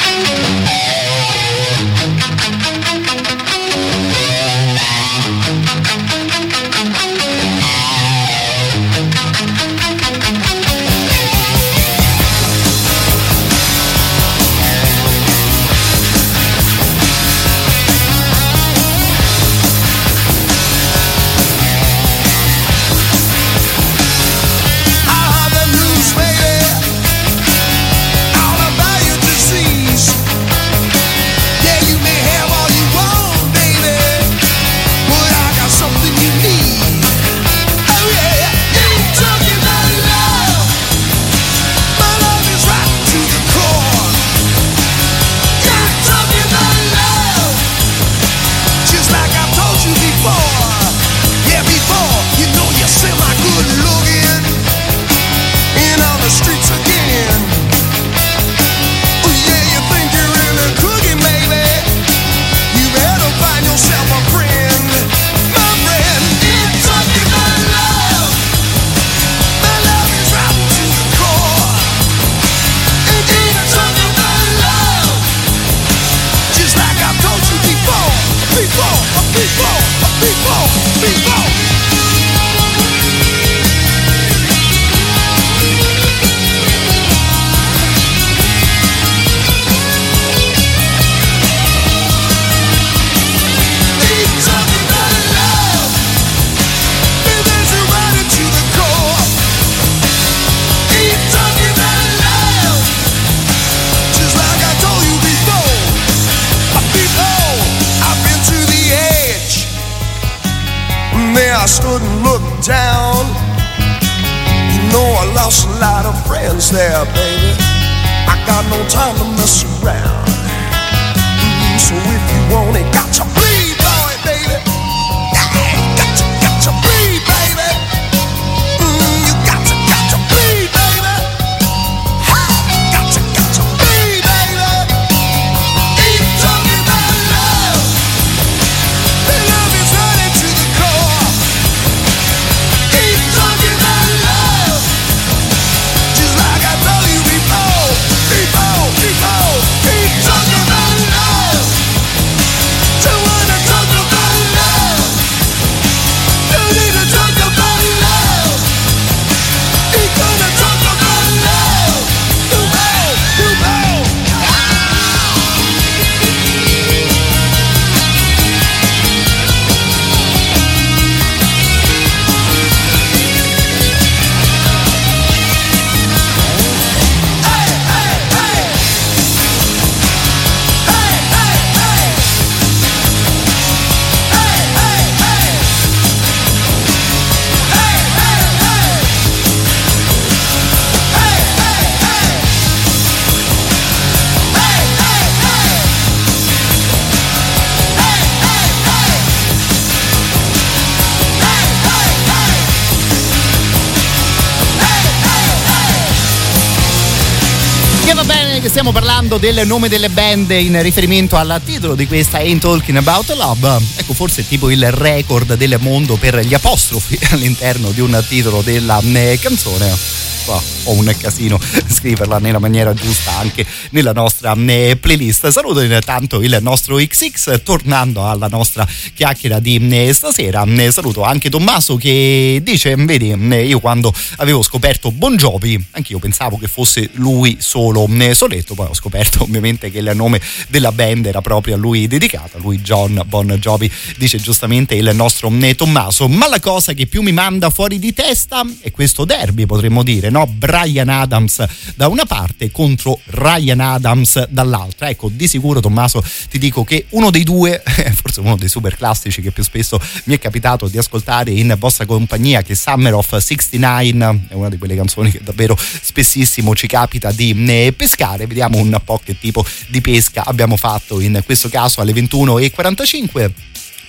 [209.28, 213.78] Parlando del nome delle band in riferimento al titolo di questa Ain't Talking About Love.
[213.98, 219.02] Ecco, forse tipo il record del mondo per gli apostrofi all'interno di un titolo della
[219.02, 220.27] eh, canzone.
[220.48, 221.60] Qua ho un casino
[221.92, 225.50] scriverla nella maniera giusta anche nella nostra eh, playlist.
[225.50, 230.64] Saluto intanto il nostro XX, tornando alla nostra chiacchiera di eh, stasera.
[230.64, 236.58] Eh, Saluto anche Tommaso che dice: Vedi, io quando avevo scoperto Bon Jovi, anch'io pensavo
[236.58, 238.74] che fosse lui solo soletto.
[238.74, 242.60] Poi ho scoperto ovviamente che il nome della band era proprio a lui dedicato, a
[242.62, 246.30] lui John Bon Jovi, dice giustamente il nostro Tommaso.
[246.30, 250.30] Ma la cosa che più mi manda fuori di testa è questo derby, potremmo dire,
[250.30, 250.37] no?
[250.46, 251.66] Brian Adams
[251.96, 255.10] da una parte contro Ryan Adams dall'altra.
[255.10, 257.82] Ecco, di sicuro Tommaso ti dico che uno dei due,
[258.14, 262.06] forse uno dei super classici che più spesso mi è capitato di ascoltare in vostra
[262.06, 266.88] compagnia, che è Summer of 69, è una di quelle canzoni che davvero spessissimo ci
[266.88, 268.48] capita di eh, pescare.
[268.48, 273.32] Vediamo un po' che tipo di pesca abbiamo fatto in questo caso alle 21.45.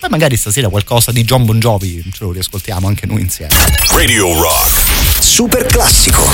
[0.00, 3.54] poi magari stasera qualcosa di John Bon Jovi ce lo riascoltiamo anche noi insieme.
[3.90, 4.97] Radio Rock.
[5.38, 6.24] Super classico.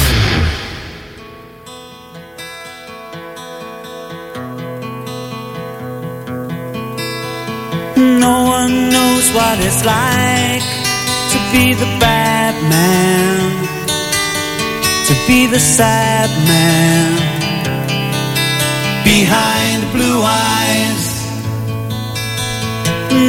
[7.98, 10.64] No one knows what it's like
[11.32, 13.66] to be the bad man,
[15.08, 17.12] to be the sad man
[19.04, 21.04] behind blue eyes.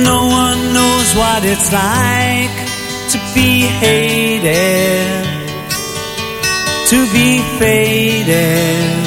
[0.05, 2.55] No one knows what it's like
[3.11, 5.34] to be hated,
[6.87, 9.05] to be faded,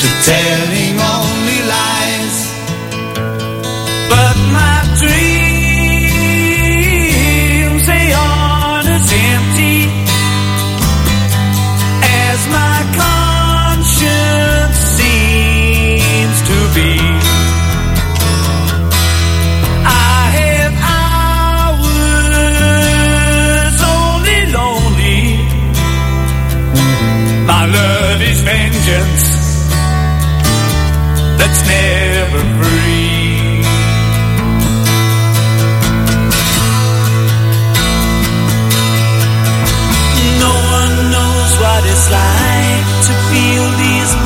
[0.00, 1.35] to telling only
[28.86, 29.66] vengeance
[31.38, 33.60] that's never free.
[40.40, 44.25] No one knows what it's like to feel these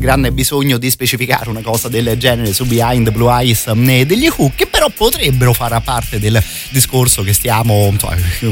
[0.00, 4.50] grande bisogno di specificare una cosa del genere su Behind Blue Eyes eh, degli Who,
[4.56, 7.94] che però potrebbero fare parte del discorso che stiamo,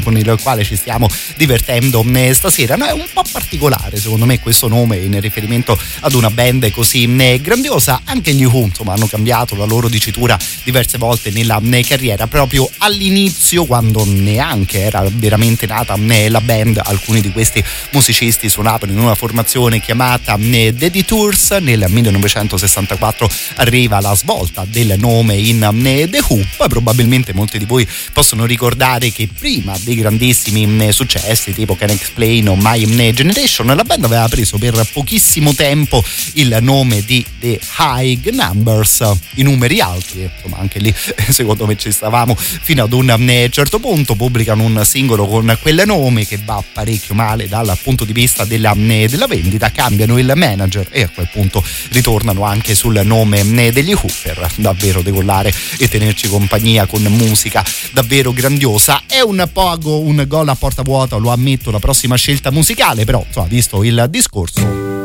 [0.02, 2.76] con il quale ci stiamo divertendo eh, stasera.
[2.76, 7.04] No, è un po' particolare, secondo me, questo nome in riferimento ad una band così
[7.16, 8.02] eh, grandiosa.
[8.04, 13.64] Anche gli Who, hanno cambiato la loro dicitura diverse volte nella eh, carriera, proprio all'inizio,
[13.64, 19.80] quando neanche era veramente nata la band, alcuni di questi musicisti suonavano in una formazione
[19.80, 21.52] chiamata The Detours.
[21.52, 26.44] Nel 1964 arriva la svolta del nome in eh, The Who.
[26.56, 31.90] Poi probabilmente molti di voi possono ricordare che prima dei grandissimi eh, successi tipo Can
[31.90, 36.02] Explain o My eh, Generation, la band aveva preso per pochissimo tempo
[36.34, 39.04] il nome di The High Numbers,
[39.34, 40.92] i numeri alti, insomma anche lì
[41.30, 45.82] secondo me ci stavamo fino ad un eh, certo punto, pubblicano un singolo con quel
[45.86, 50.88] nome che va parecchio male dal punto di vista della, della vendita, cambiano il manager
[50.90, 53.42] e a quel punto ritornano anche sul nome
[53.72, 59.02] degli Who per davvero decollare e tenerci compagnia con musica davvero grandiosa.
[59.06, 63.22] È un po' un gol a porta vuota, lo ammetto, la prossima scelta musicale, però
[63.26, 64.96] insomma, visto il discorso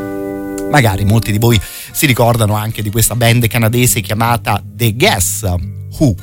[0.69, 1.59] Magari molti di voi
[1.91, 5.43] si ricordano anche di questa band canadese chiamata The Guess
[5.99, 6.15] Who.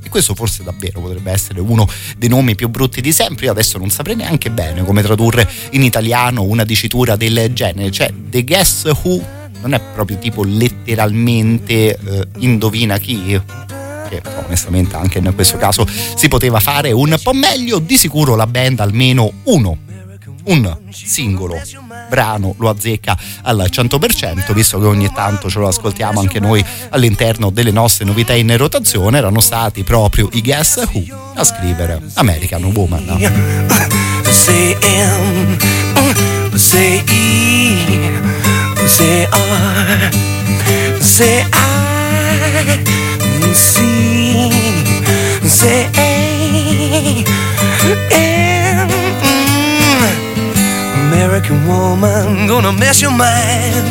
[0.00, 1.84] E questo forse davvero potrebbe essere uno
[2.16, 3.46] dei nomi più brutti di sempre.
[3.46, 7.90] Io adesso non saprei neanche bene come tradurre in italiano una dicitura del genere.
[7.90, 9.20] Cioè, The Guess Who
[9.62, 13.40] non è proprio tipo letteralmente eh, indovina chi
[14.08, 15.86] che onestamente anche in questo caso
[16.16, 17.78] si poteva fare un po' meglio.
[17.78, 19.86] Di sicuro la band almeno uno
[20.48, 21.60] un singolo
[22.08, 27.50] brano lo azzecca al 100% visto che ogni tanto ce lo ascoltiamo anche noi all'interno
[27.50, 29.18] delle nostre novità in rotazione.
[29.18, 33.06] Erano stati proprio i Guess Who a scrivere American Woman.
[34.30, 35.58] Say M,
[41.00, 41.97] say I,
[43.54, 44.50] C,
[45.48, 45.90] say.
[51.38, 53.86] American woman, gonna mess your mind.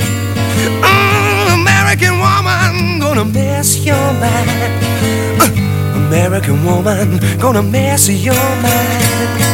[0.82, 4.74] Mm, American woman, gonna mess your mind.
[5.42, 5.50] Uh,
[5.96, 9.47] American woman, gonna mess your mind.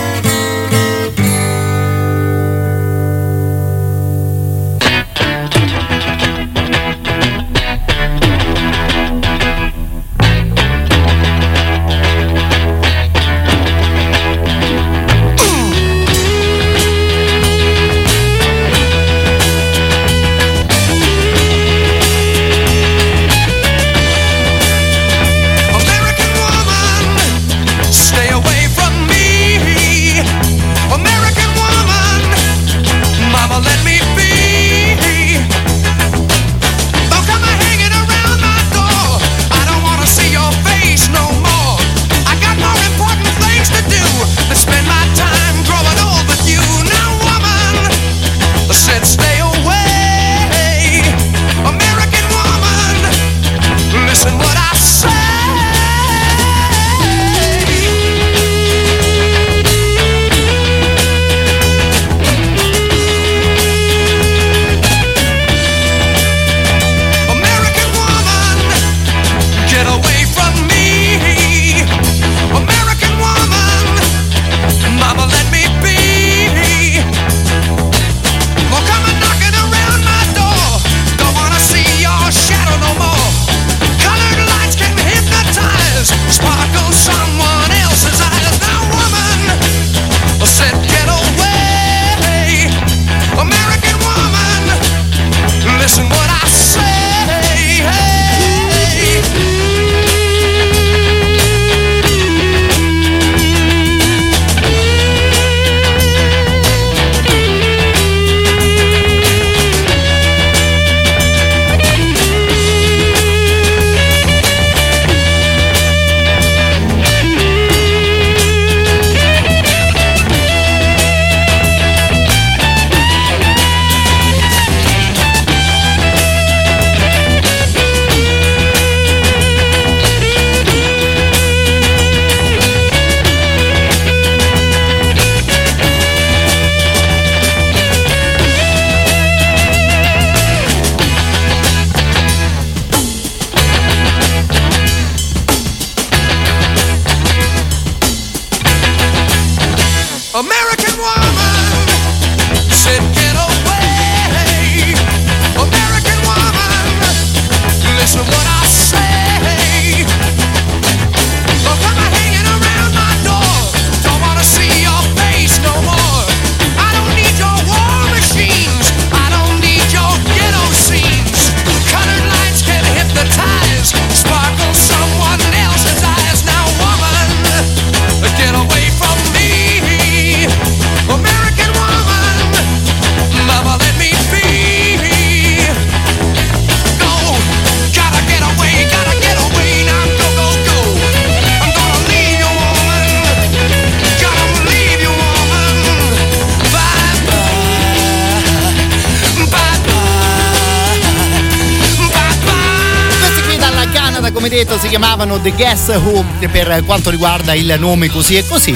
[206.82, 208.74] Quanto riguarda il nome così e così.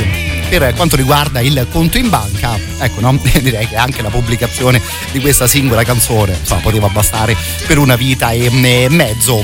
[0.49, 3.19] Per quanto riguarda il conto in banca, ecco, no?
[3.41, 8.31] direi che anche la pubblicazione di questa singola canzone insomma, poteva bastare per una vita
[8.31, 9.43] e e mezzo.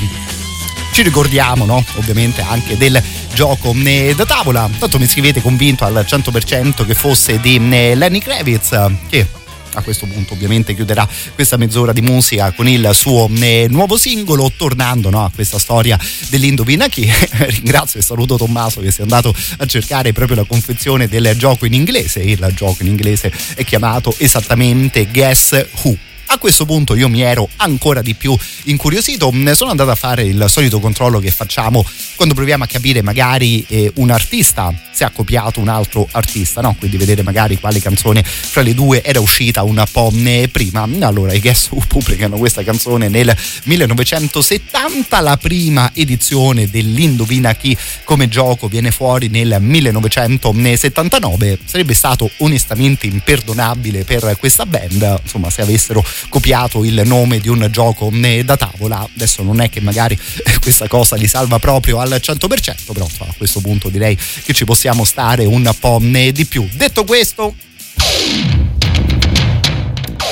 [0.92, 1.84] Ci ricordiamo, no?
[1.96, 3.02] Ovviamente anche del
[3.34, 4.70] gioco eh, da tavola.
[4.78, 8.70] Tanto mi scrivete convinto al 100% che fosse di eh, Lenny Kravitz,
[9.08, 9.26] che
[9.74, 14.50] a questo punto ovviamente chiuderà questa mezz'ora di musica con il suo eh, nuovo singolo,
[14.56, 15.98] tornando no, a questa storia
[16.28, 17.10] dell'Indovina chi.
[17.38, 21.66] Ringrazio e saluto Tommaso che si è andato a cercare proprio la confezione del gioco
[21.66, 22.20] in inglese.
[22.20, 25.96] Il gioco in inglese è chiamato esattamente Guess Who
[26.26, 30.44] a questo punto io mi ero ancora di più incuriosito, sono andato a fare il
[30.48, 31.84] solito controllo che facciamo
[32.16, 36.76] quando proviamo a capire magari eh, un artista se ha copiato un altro artista, no?
[36.78, 40.12] quindi vedere magari quale canzone fra le due era uscita un po'
[40.52, 40.88] prima.
[41.00, 48.28] Allora i Guess Who pubblicano questa canzone nel 1970, la prima edizione dell'Indovina chi come
[48.28, 56.04] gioco viene fuori nel 1979, sarebbe stato onestamente imperdonabile per questa band, insomma se avessero
[56.28, 58.12] copiato il nome di un gioco
[58.44, 59.08] da tavola.
[59.14, 60.16] Adesso non è che magari
[60.62, 64.83] questa cosa li salva proprio al 100%, però a questo punto direi che ci possiamo
[65.04, 66.68] stare un po' di più.
[66.74, 67.54] Detto questo,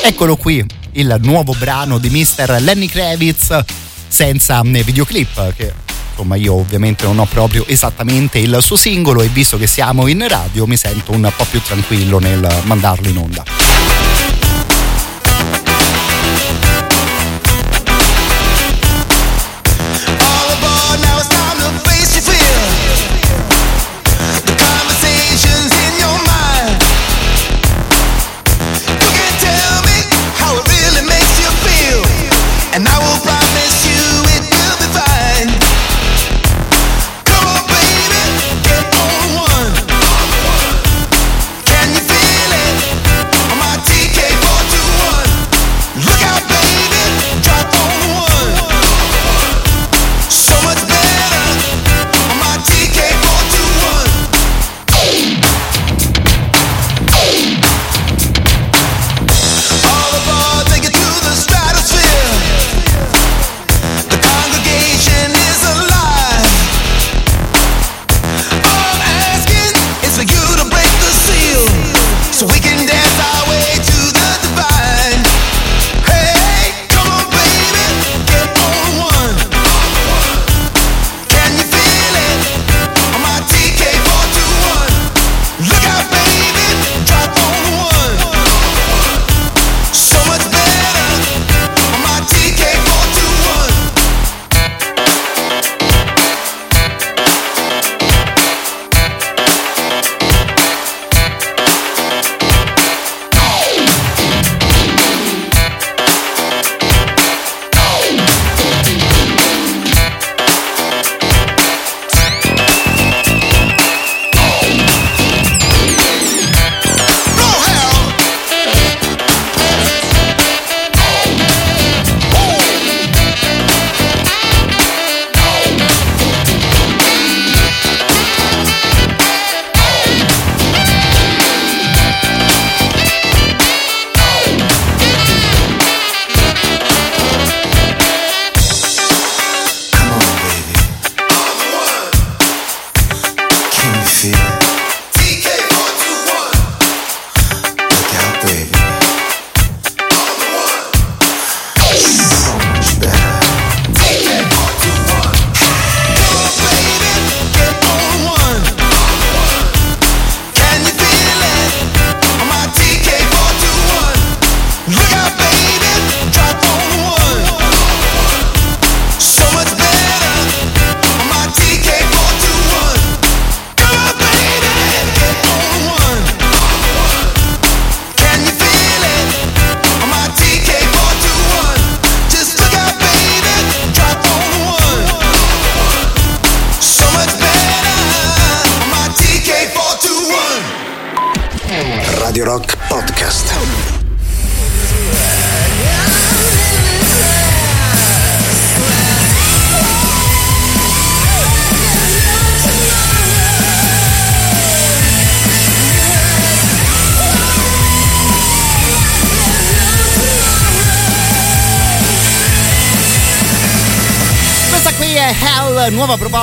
[0.02, 2.58] eccolo qui il nuovo brano di Mr.
[2.60, 3.64] Lenny Kravitz
[4.08, 5.72] senza videoclip che
[6.10, 10.26] insomma io ovviamente non ho proprio esattamente il suo singolo e visto che siamo in
[10.28, 13.44] radio mi sento un po' più tranquillo nel mandarlo in onda.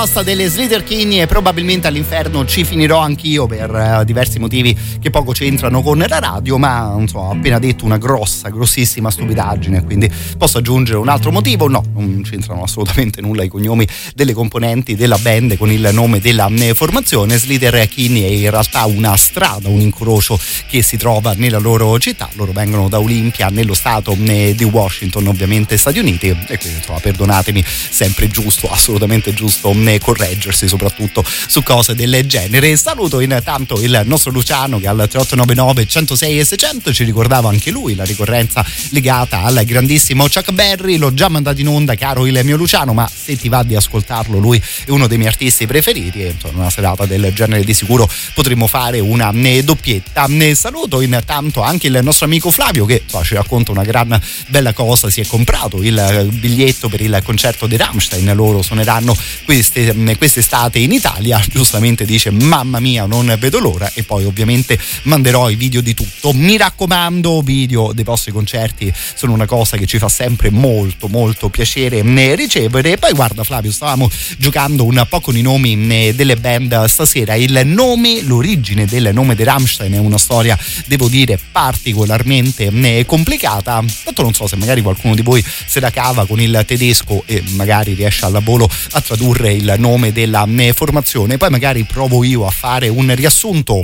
[0.00, 5.10] Proposta delle Slater Kinney e probabilmente all'inferno ci finirò anch'io per uh, diversi motivi che
[5.10, 9.84] poco c'entrano con la radio, ma non so, ho appena detto una grossa, grossissima stupidaggine,
[9.84, 11.68] quindi posso aggiungere un altro motivo?
[11.68, 16.48] No, non c'entrano assolutamente nulla i cognomi delle componenti della band con il nome della
[16.48, 17.36] eh, formazione.
[17.36, 22.26] Slater Kinney è in realtà una strada, un incrocio che si trova nella loro città,
[22.36, 27.00] loro vengono da Olimpia nello stato eh, di Washington, ovviamente Stati Uniti, e quindi insomma
[27.00, 32.76] perdonatemi, sempre giusto, assolutamente giusto correggersi soprattutto su cose del genere.
[32.76, 37.94] Saluto intanto il nostro Luciano che al 3899 106 e 600 ci ricordava anche lui
[37.94, 40.96] la ricorrenza legata al grandissimo Chuck Berry.
[40.96, 44.38] L'ho già mandato in onda, caro il mio Luciano, ma se ti va di ascoltarlo,
[44.38, 48.10] lui è uno dei miei artisti preferiti e insomma una serata del genere di sicuro
[48.34, 49.32] potremmo fare una
[49.62, 50.26] doppietta.
[50.28, 54.72] Ne saluto intanto anche il nostro amico Flavio che insomma, ci racconta una gran bella
[54.72, 60.78] cosa, si è comprato il biglietto per il concerto di Rammstein, loro suoneranno queste, quest'estate
[60.78, 65.80] in Italia, giustamente dice mamma mia non vedo l'ora e poi ovviamente manderò i video
[65.80, 66.32] di tutto.
[66.32, 71.48] Mi raccomando, video dei vostri concerti sono una cosa che ci fa sempre molto molto
[71.48, 72.02] piacere
[72.34, 72.92] ricevere.
[72.92, 75.76] E poi guarda Flavio, stavamo giocando un po' con i nomi
[76.14, 81.38] delle band stasera, il nome, l'origine del nome di Rammstein è una storia, devo dire,
[81.52, 82.70] particolarmente
[83.04, 83.84] complicata.
[84.04, 87.42] Tanto non so se magari qualcuno di voi se la cava con il tedesco e
[87.48, 91.36] magari riesce al volo a tradurre il nome della formazione.
[91.36, 93.82] Poi magari provo io a fare un riassunto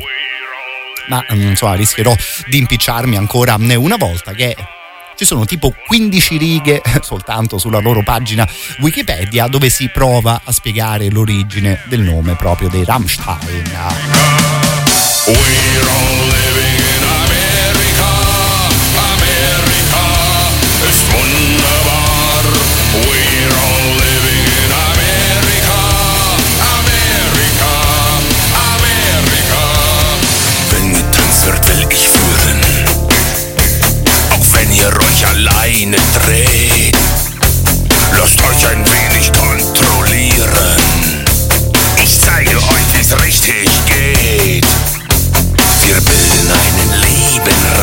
[1.09, 2.17] ma mm, insomma rischierò
[2.49, 4.57] di impicciarmi ancora una volta che
[5.17, 8.47] ci sono tipo 15 righe soltanto sulla loro pagina
[8.81, 13.37] Wikipedia dove si prova a spiegare l'origine del nome proprio dei Rammstein.
[15.27, 16.86] We're all living
[36.21, 36.97] dreht.
[38.19, 41.25] Lasst euch ein wenig kontrollieren.
[42.03, 44.67] Ich zeige euch, wie's richtig geht.
[45.85, 47.76] Wir bilden einen lieben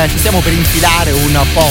[0.00, 1.70] Rammstein ci stiamo per infilare un po'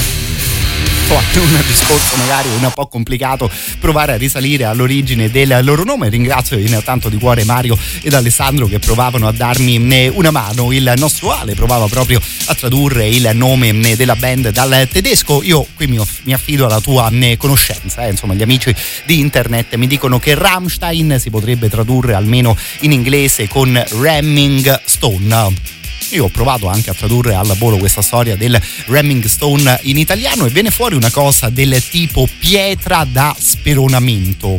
[1.09, 3.49] un discorso magari un po' complicato
[3.79, 6.09] provare a risalire all'origine del loro nome.
[6.09, 10.71] Ringrazio intanto di cuore Mario ed Alessandro che provavano a darmi eh, una mano.
[10.71, 15.41] Il nostro Ale provava proprio a tradurre il nome eh, della band dal tedesco.
[15.41, 18.11] Io qui mi, affido alla tua eh, conoscenza eh.
[18.11, 18.73] insomma gli amici
[19.05, 25.77] di internet mi dicono che Rammstein si potrebbe tradurre almeno in inglese con Ramming Stone
[26.17, 30.49] ho provato anche a tradurre al volo questa storia del Ramming Stone in italiano e
[30.49, 34.57] viene fuori una cosa del tipo pietra da speronamento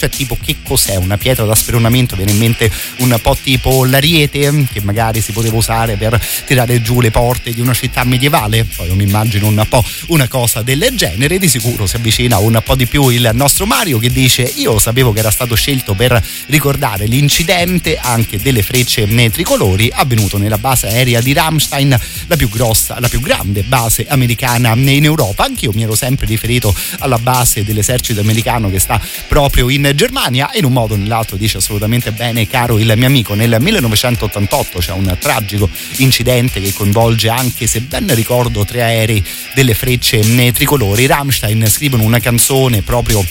[0.00, 0.96] cioè tipo che cos'è?
[0.96, 2.70] Una pietra da speronamento viene in mente
[3.00, 7.60] un po' tipo l'ariete che magari si poteva usare per tirare giù le porte di
[7.60, 8.64] una città medievale.
[8.64, 11.36] Poi mi immagino un po' una cosa del genere.
[11.36, 15.12] Di sicuro si avvicina un po' di più il nostro Mario che dice io sapevo
[15.12, 21.20] che era stato scelto per ricordare l'incidente anche delle frecce tricolori avvenuto nella base aerea
[21.20, 25.44] di Ramstein la più grossa la più grande base americana in Europa.
[25.44, 28.98] Anch'io mi ero sempre riferito alla base dell'esercito americano che sta
[29.28, 33.06] proprio in Germania e in un modo o nell'altro dice assolutamente bene caro il mio
[33.06, 39.24] amico nel 1988 c'è un tragico incidente che coinvolge anche se ben ricordo tre aerei
[39.54, 41.06] delle frecce tricolori.
[41.06, 43.24] Rammstein scrivono una canzone proprio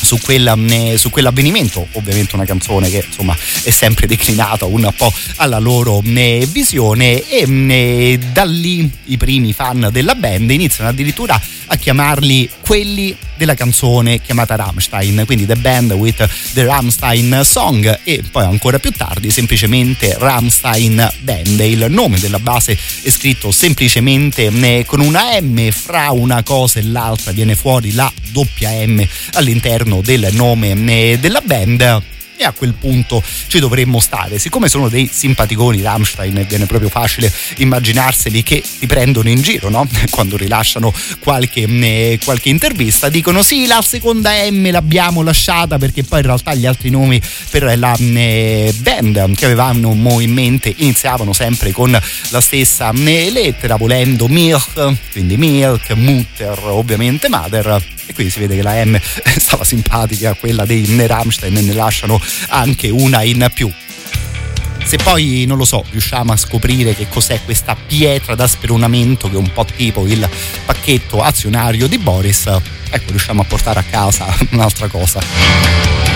[0.00, 0.56] su, quella,
[0.96, 7.26] su, quell'avvenimento, ovviamente una canzone che insomma è sempre declinata un po' alla loro visione
[7.28, 14.20] e da lì i primi fan della band iniziano addirittura a chiamarli quelli della canzone
[14.20, 20.16] chiamata Rammstein, quindi The Band with the Rammstein Song e poi ancora più tardi semplicemente
[20.18, 21.60] Rammstein Band.
[21.60, 26.82] Il nome della base è scritto semplicemente eh, con una M, fra una cosa e
[26.82, 32.74] l'altra viene fuori la doppia M all'interno del nome eh, della band e a quel
[32.74, 34.38] punto ci dovremmo stare.
[34.38, 39.86] Siccome sono dei simpaticoni Rammstein, viene proprio facile immaginarseli che ti prendono in giro, no?
[40.10, 46.20] Quando rilasciano qualche, eh, qualche intervista, dicono sì, la seconda M l'abbiamo lasciata perché poi
[46.20, 51.72] in realtà gli altri nomi per la eh, band che avevamo in mente iniziavano sempre
[51.72, 58.38] con la stessa eh, lettera, volendo Milk, quindi Milk, Mutter, ovviamente Mother e quindi si
[58.38, 58.98] vede che la M
[59.36, 63.70] stava simpatica a quella dei Rammstein e ne lasciano anche una in più.
[64.84, 69.34] Se poi non lo so riusciamo a scoprire che cos'è questa pietra da speronamento che
[69.34, 70.28] è un po' tipo il
[70.64, 76.15] pacchetto azionario di Boris ecco riusciamo a portare a casa un'altra cosa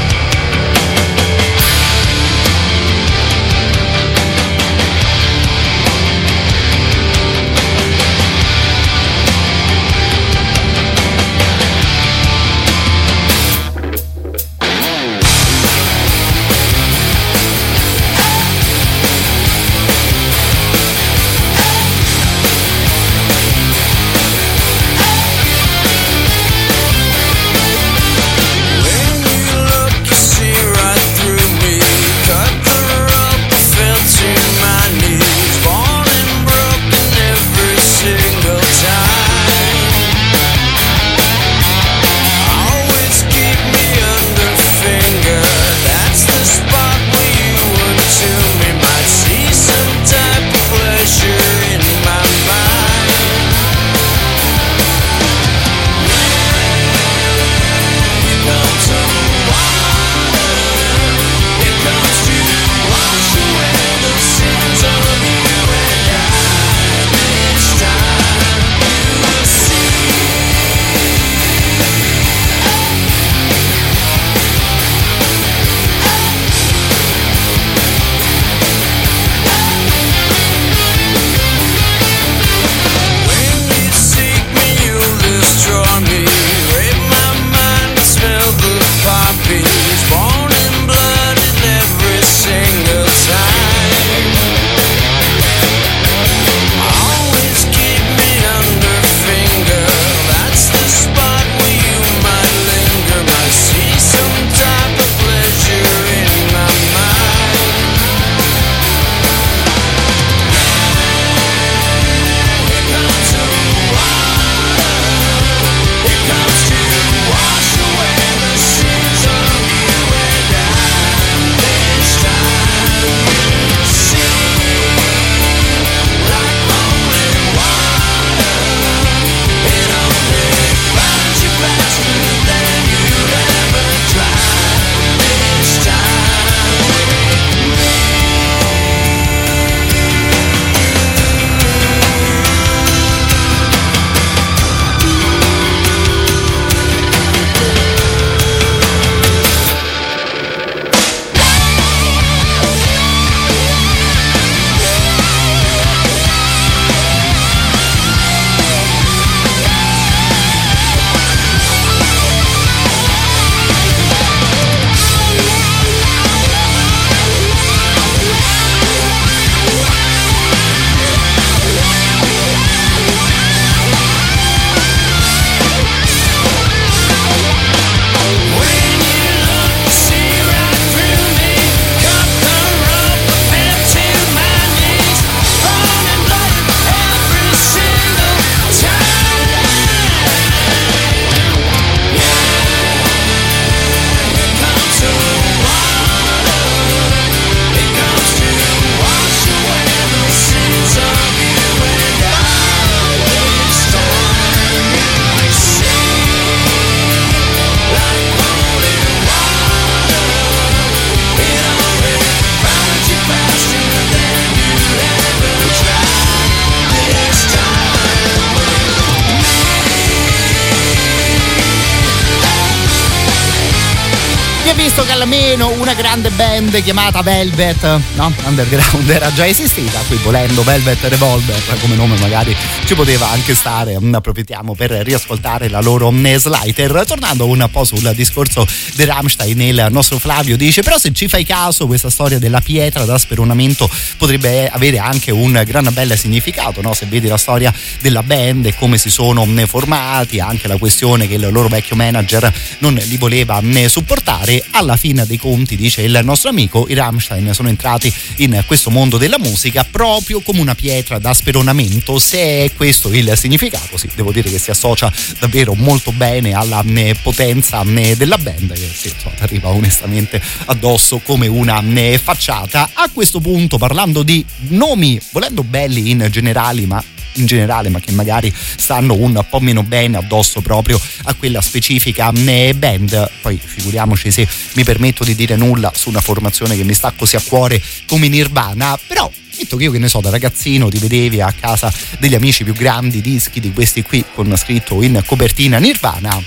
[226.71, 228.33] grande chiamata Velvet, no?
[228.45, 233.97] Underground era già esistita, qui volendo Velvet Revolver come nome magari ci poteva anche stare,
[233.99, 237.05] ne approfittiamo per riascoltare la loro Slider.
[237.07, 238.65] Tornando un po' sul discorso
[238.95, 243.05] di Rammstein, il nostro Flavio dice però se ci fai caso questa storia della pietra
[243.05, 246.95] da speronamento potrebbe avere anche un gran bel significato, no?
[246.95, 251.35] se vedi la storia della band e come si sono formati, anche la questione che
[251.35, 256.51] il loro vecchio manager non li voleva supportare, alla fine dei conti, dice il nostro
[256.51, 261.33] amico, i Rammstein sono entrati in questo mondo della musica proprio come una pietra da
[261.33, 262.19] speronamento.
[262.19, 266.85] Se è questo il significato, sì, devo dire che si associa davvero molto bene alla
[267.23, 271.81] potenza della band, che sì, insomma, arriva onestamente addosso come una
[272.19, 272.91] facciata.
[272.93, 277.03] A questo punto, parlando di nomi, volendo belli in generale, ma
[277.35, 282.33] in generale, ma che magari stanno un po' meno bene addosso proprio a quella specifica
[282.33, 283.31] band.
[283.41, 287.37] Poi figuriamoci se mi permetto di dire nulla su una formazione che mi sta così
[287.37, 291.41] a cuore come Nirvana, però detto che io che ne so da ragazzino ti vedevi
[291.41, 296.43] a casa degli amici più grandi dischi di questi qui con scritto in copertina Nirvana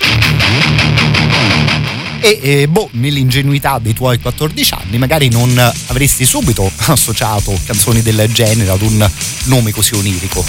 [2.24, 5.56] e eh, boh, nell'ingenuità dei tuoi 14 anni magari non
[5.86, 9.10] avresti subito associato canzoni del genere ad un
[9.44, 10.42] nome così onirico.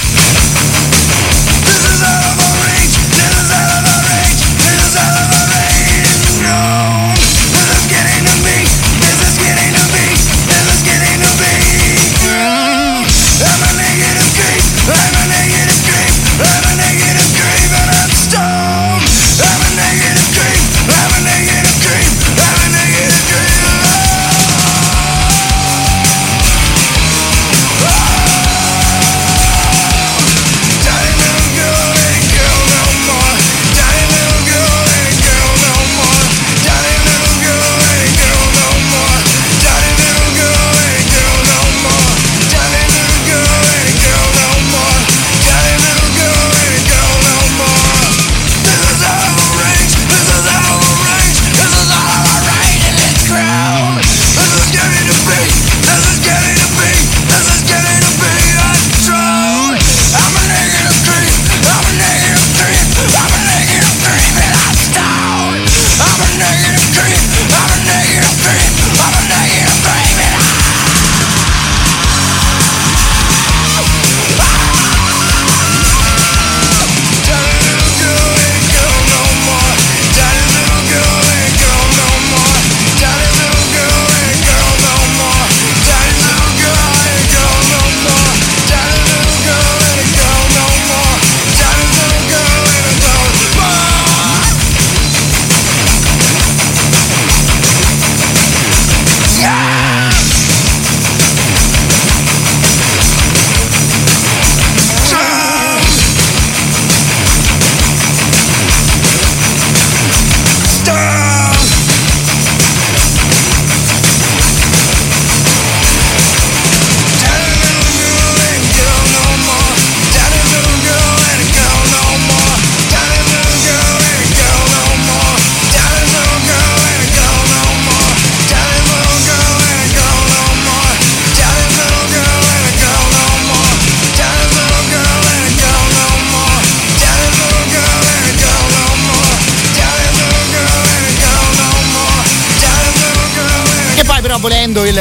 [6.45, 6.94] volendo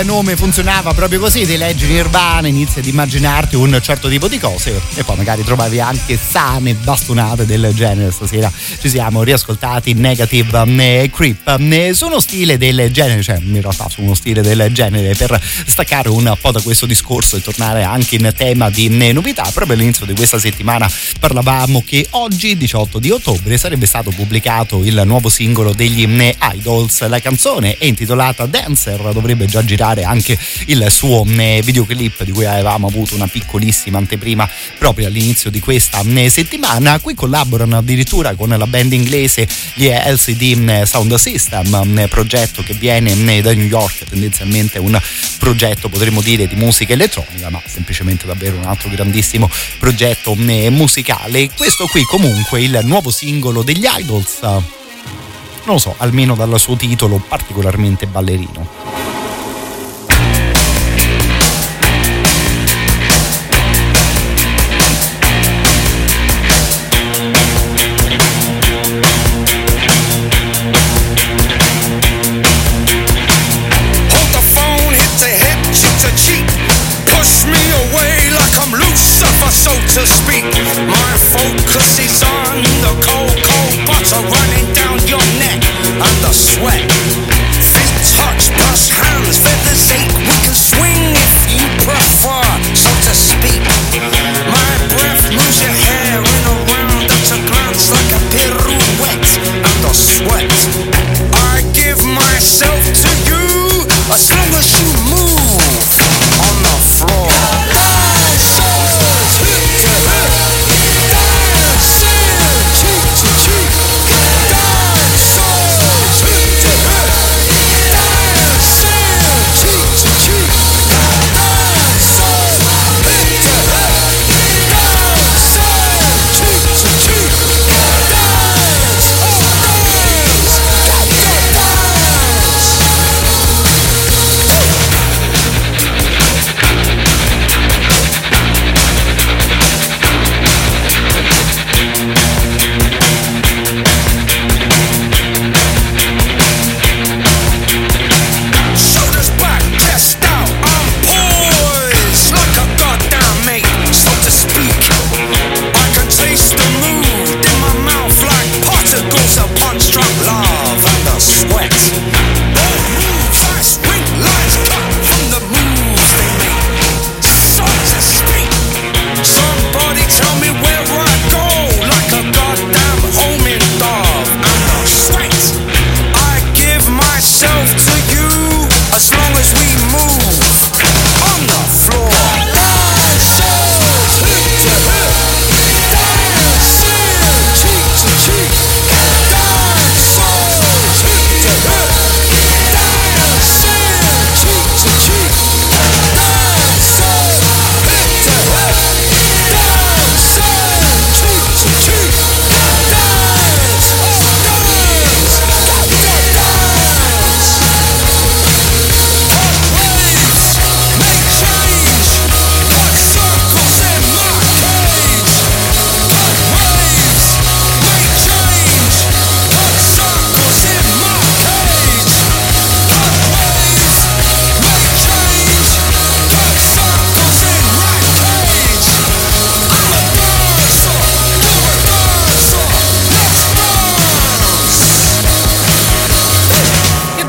[0.00, 4.40] il nome funzionava proprio così, ti leggi Nirvana, inizi ad immaginarti un certo tipo di
[4.40, 8.10] cose e poi magari trovavi anche sane bastonate del genere.
[8.10, 8.50] Stasera
[8.80, 13.88] ci siamo riascoltati Negative né Creep né su uno stile del genere, cioè in realtà
[13.88, 18.16] su uno stile del genere per staccare un po' da questo discorso e tornare anche
[18.16, 19.48] in tema di novità.
[19.52, 20.90] Proprio all'inizio di questa settimana
[21.20, 26.08] parlavamo che oggi, 18 di ottobre, sarebbe stato pubblicato il nuovo singolo degli
[26.52, 27.06] Idols.
[27.06, 32.46] La canzone è intitolata Dancer, dovrebbe già girare anche il suo mm, videoclip di cui
[32.46, 34.48] avevamo avuto una piccolissima anteprima
[34.78, 36.98] proprio all'inizio di questa mm, settimana.
[37.00, 43.42] Qui collaborano addirittura con la band inglese gli LCD mm, Sound System, progetto che viene
[43.42, 44.98] da New York, tendenzialmente un
[45.38, 51.50] progetto potremmo dire di musica elettronica, ma semplicemente davvero un altro grandissimo progetto musicale.
[51.54, 54.40] Questo qui comunque il nuovo singolo degli Idols
[55.64, 59.23] non lo so, almeno dal suo titolo particolarmente ballerino.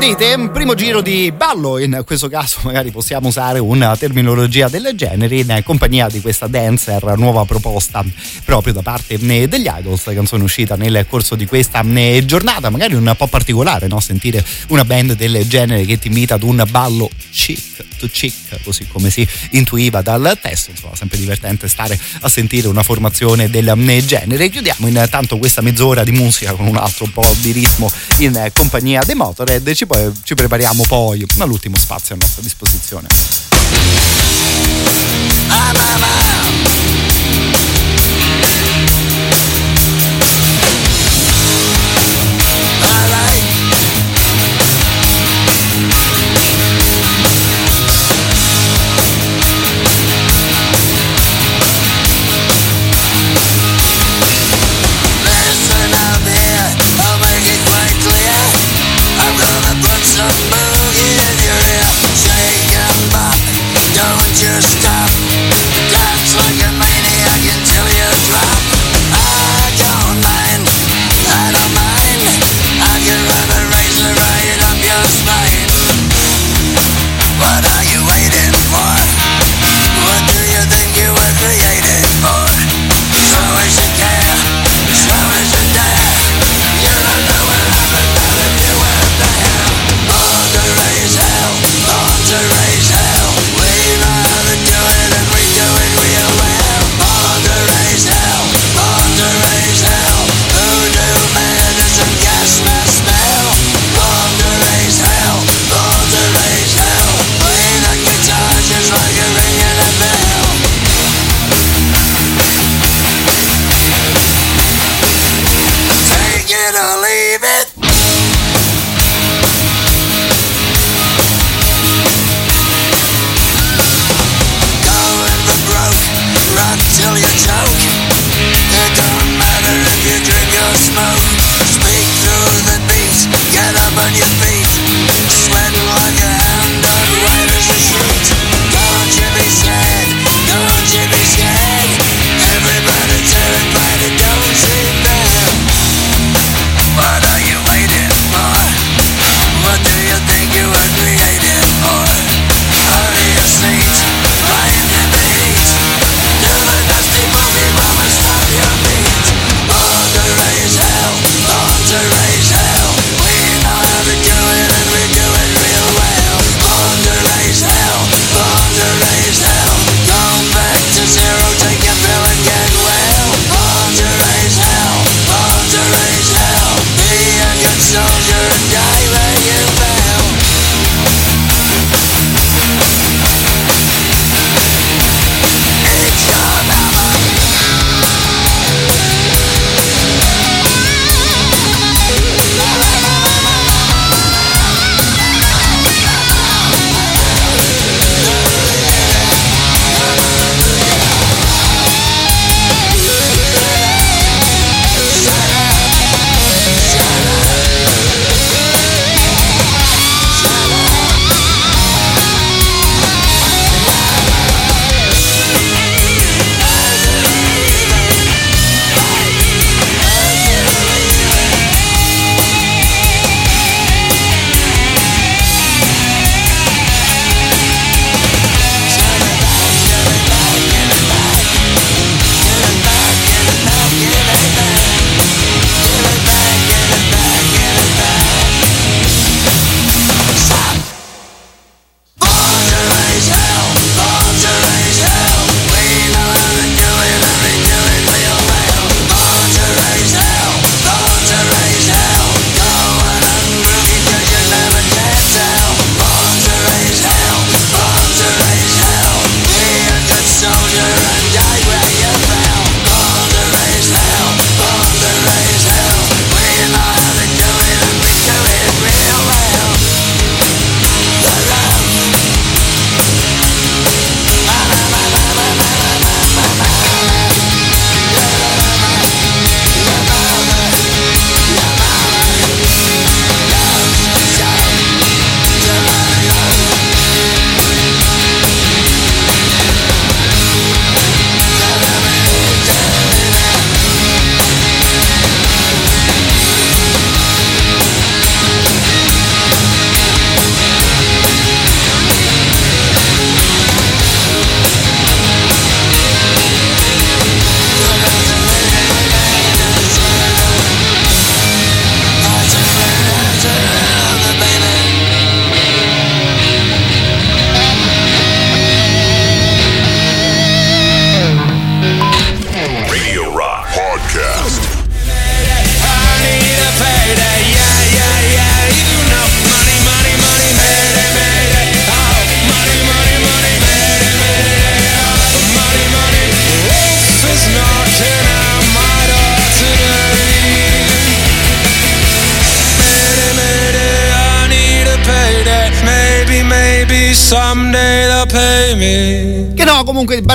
[0.06, 5.38] Sentite, primo giro di ballo, in questo caso magari possiamo usare una terminologia del genere
[5.38, 8.04] in compagnia di questa dancer nuova proposta
[8.44, 11.84] proprio da parte degli Idols, canzone uscita nel corso di questa
[12.24, 13.98] giornata, magari un po' particolare, no?
[13.98, 18.86] sentire una band del genere che ti invita ad un ballo chic to chic, così
[18.86, 23.74] come si intuiva dal testo, insomma sempre divertente stare a sentire una formazione del
[24.06, 24.48] genere.
[24.48, 29.14] Chiudiamo intanto questa mezz'ora di musica con un altro po' di ritmo in compagnia dei
[29.14, 33.08] Motorhead, ci, poi, ci prepariamo poi all'ultimo spazio a nostra disposizione.
[35.48, 36.75] Listen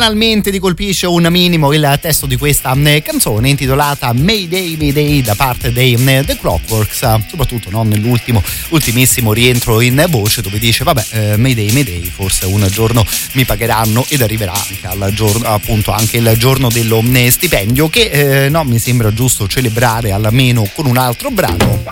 [0.02, 5.36] banalmente ti colpisce un minimo il testo di questa eh, canzone intitolata Mayday Mayday da
[5.36, 11.06] parte dei eh, The Clockworks, soprattutto no, nell'ultimo, ultimissimo rientro in voce dove dice vabbè
[11.12, 16.18] eh, Mayday Mayday forse un giorno mi pagheranno ed arriverà anche al giorno appunto anche
[16.18, 20.98] il giorno dello eh, stipendio che eh, no, mi sembra giusto celebrare almeno con un
[20.98, 21.84] altro brano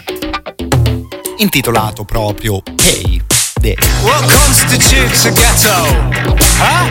[1.37, 3.21] intitolato proprio Hey
[3.59, 5.83] What constitutes a ghetto?
[6.63, 6.87] Huh?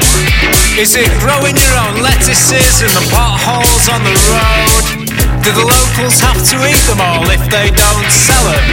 [0.77, 4.85] Is it growing your own lettuces in the potholes on the road?
[5.41, 8.69] Do the locals have to eat them all if they don't sell them?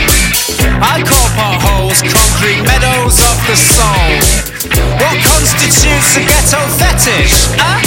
[0.84, 4.12] I call potholes concrete meadows of the soul.
[5.00, 7.48] What constitutes a ghetto fetish?
[7.56, 7.80] Huh?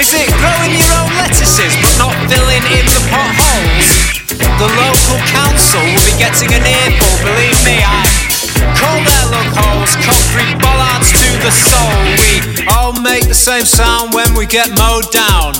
[0.00, 4.16] Is it growing your own lettuces but not filling in the potholes?
[4.32, 8.35] The local council will be getting an earful, believe me, I
[8.78, 11.92] call their lug holes concrete bollards to the soul.
[12.20, 15.54] We all make the same sound when we get mowed down.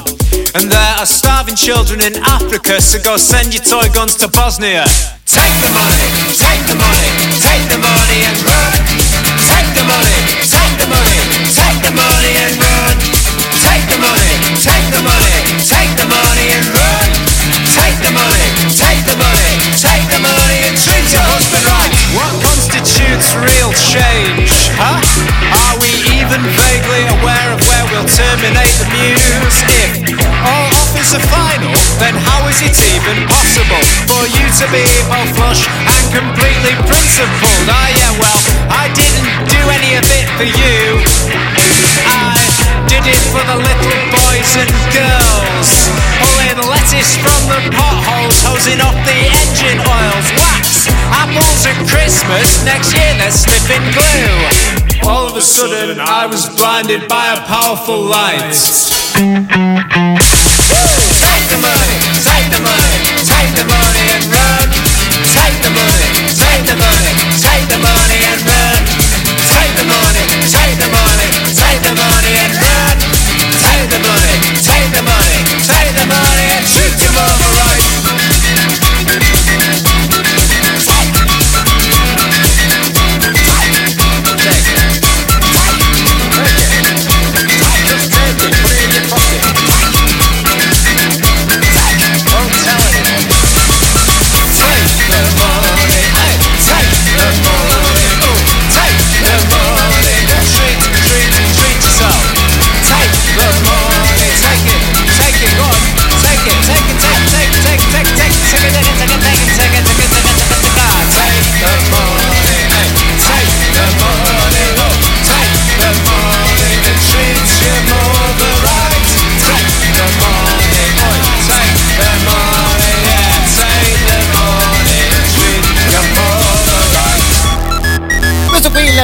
[0.57, 4.85] And there are starving children in Africa, so go send your toy guns to Bosnia.
[5.27, 7.11] Take the money, take the money,
[7.41, 8.79] take the money and run.
[9.47, 11.21] Take the money, take the money,
[11.53, 12.95] take the money and run.
[13.61, 17.09] Take the money, take the money, take the money and run.
[17.77, 21.56] Take the money, take the money, take the money and treat your husband
[23.17, 24.53] constitutes real change?
[24.77, 25.01] Huh?
[25.01, 25.89] Are we
[26.21, 29.57] even vaguely aware of where we'll terminate the muse?
[29.73, 34.85] If all offers are final, then how is it even possible for you to be
[35.09, 37.65] both flush and completely principled?
[37.69, 41.01] Ah, yeah, well, I didn't do any of it for you.
[42.05, 42.37] I
[42.89, 45.69] did it for the little boys and girls.
[46.21, 50.29] Pulling lettuce from the potholes, hosing off the engine oils.
[50.37, 55.09] Wax, apples at Christmas, next year they're sniffing glue.
[55.09, 58.55] All of a sudden, I was blinded by a powerful light.
[61.23, 64.69] Take the money, take the money, take the money and run.
[65.37, 68.56] Take the money, take the money, take the money and run.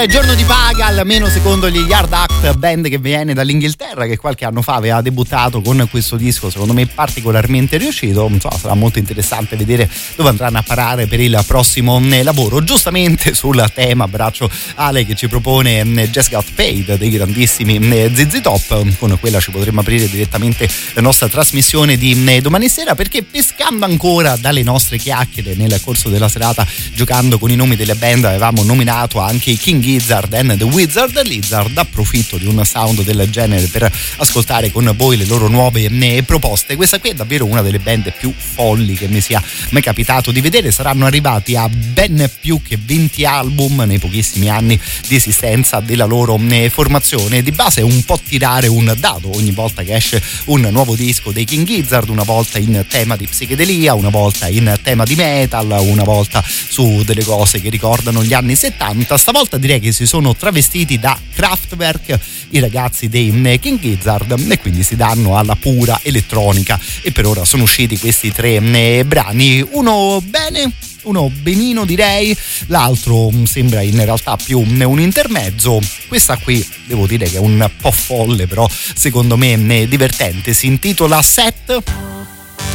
[0.09, 2.13] Giorno di paga, almeno secondo gli Yard
[2.51, 6.87] Band che viene dall'Inghilterra, che qualche anno fa aveva debuttato con questo disco, secondo me
[6.87, 8.27] particolarmente riuscito.
[8.29, 12.65] Insomma, sarà molto interessante vedere dove andranno a parare per il prossimo eh, lavoro.
[12.65, 18.11] Giustamente sul tema, abbraccio Ale che ci propone eh, Just Got Paid dei grandissimi eh,
[18.13, 18.97] ZZ Top.
[18.99, 24.37] Con quella ci potremmo aprire direttamente la nostra trasmissione di domani sera perché pescando ancora
[24.37, 29.21] dalle nostre chiacchiere nel corso della serata, giocando con i nomi delle band, avevamo nominato
[29.21, 31.77] anche i King Gizzard and the Wizard Lizard.
[31.77, 36.77] Approfitto di un sound del genere per ascoltare con voi le loro nuove eh, proposte.
[36.77, 40.41] Questa qui è davvero una delle band più folli che mi sia mai capitato di
[40.41, 40.71] vedere.
[40.71, 46.39] Saranno arrivati a ben più che 20 album nei pochissimi anni di esistenza della loro
[46.49, 47.43] eh, formazione.
[47.43, 51.31] Di base è un po' tirare un dado ogni volta che esce un nuovo disco
[51.33, 55.77] dei King Gizzard, una volta in tema di psichedelia, una volta in tema di metal,
[55.81, 59.17] una volta su delle cose che ricordano gli anni 70.
[59.17, 62.19] Stavolta direi che si sono travestiti da Kraftwerk
[62.51, 67.45] i ragazzi dei King Gizzard e quindi si danno alla pura elettronica e per ora
[67.45, 70.73] sono usciti questi tre eh, brani, uno bene
[71.03, 72.37] uno benino direi,
[72.67, 75.81] l'altro mm, sembra in realtà più un intermezzo.
[76.09, 80.53] Questa qui devo dire che è un po' folle, però secondo me è divertente.
[80.53, 81.83] Si intitola Set.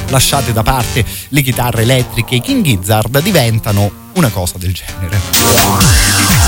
[0.10, 6.47] Lasciate da parte le chitarre elettriche, King Gizzard diventano una cosa del genere.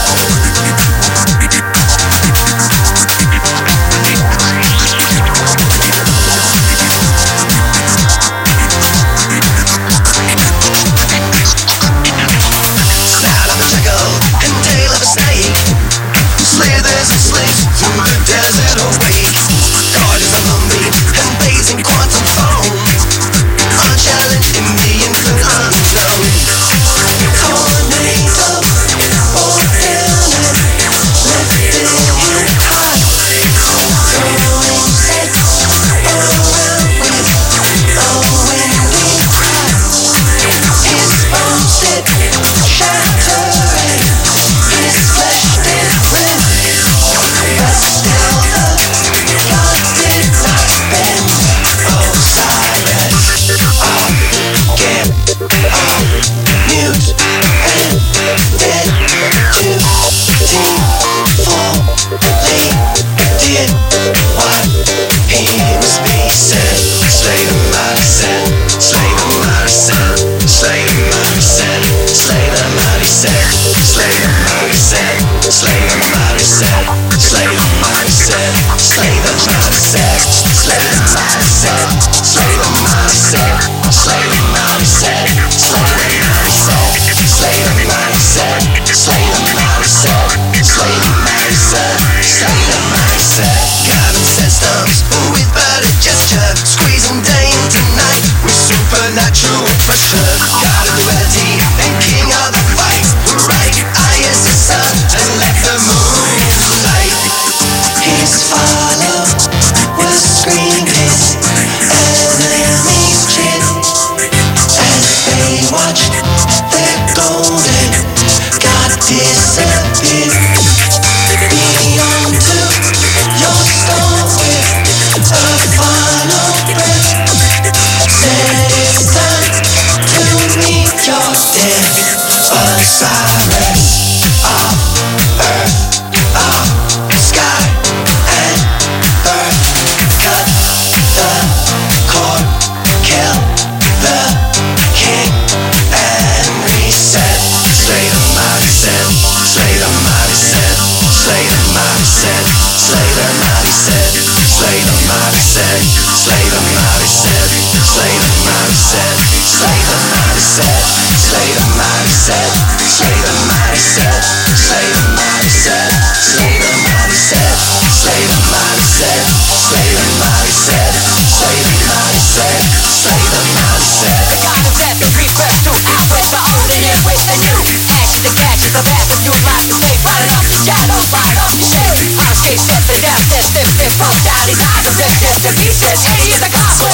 [185.49, 186.93] the beaches, hey, the goblin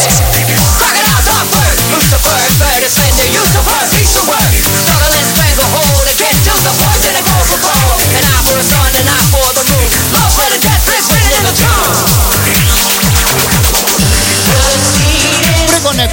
[0.79, 1.79] Crocodile, are first.
[1.91, 3.94] Lucifer, better send the first.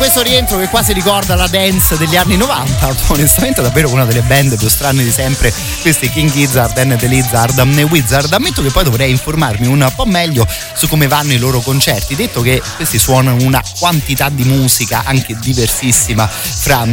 [0.03, 4.57] Questo rientro che quasi ricorda la dance degli anni 90, onestamente davvero una delle band
[4.57, 8.33] più strane di sempre, questi King Gizzard and the Lizard e Wizard.
[8.33, 12.43] Ammetto che poi dovrei informarmi un po' meglio su come vanno i loro concerti, detto
[12.43, 16.85] che questi suonano una quantità di musica anche diversissima fra,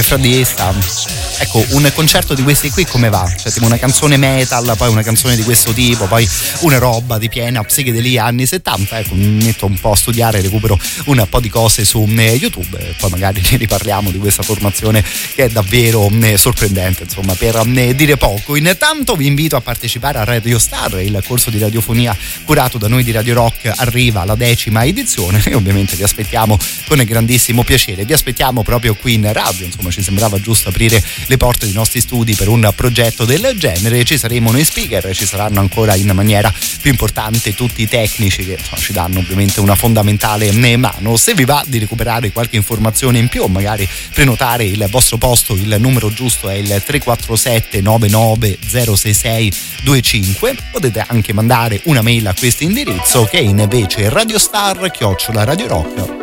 [0.00, 1.13] fra di essa.
[1.44, 3.30] Ecco, un concerto di questi qui come va?
[3.36, 6.26] Cioè tipo una canzone metal, poi una canzone di questo tipo, poi
[6.60, 10.78] una roba di piena psichedelia anni 70, ecco, mi metto un po' a studiare, recupero
[11.04, 15.04] un po' di cose su eh, YouTube e poi magari ne riparliamo di questa formazione
[15.34, 18.56] che è davvero eh, sorprendente, insomma, per eh, dire poco.
[18.56, 22.16] Intanto vi invito a partecipare a Radio Star, il corso di radiofonia
[22.46, 26.58] curato da noi di Radio Rock arriva alla decima edizione e ovviamente vi aspettiamo
[26.88, 28.06] con grandissimo piacere.
[28.06, 32.00] Vi aspettiamo proprio qui in radio, insomma, ci sembrava giusto aprire le porte dei nostri
[32.00, 34.04] studi per un progetto del genere.
[34.04, 38.56] Ci saremo noi speaker, ci saranno ancora in maniera più importante tutti i tecnici che
[38.58, 41.16] insomma, ci danno ovviamente una fondamentale mano.
[41.16, 45.54] Se vi va di recuperare qualche informazione in più o magari prenotare il vostro posto,
[45.54, 49.52] il numero giusto è il 347 99 066
[49.84, 50.56] 25.
[50.70, 56.22] Potete anche mandare una mail a questo indirizzo che è invece radiostar chiocciola radiorock.it.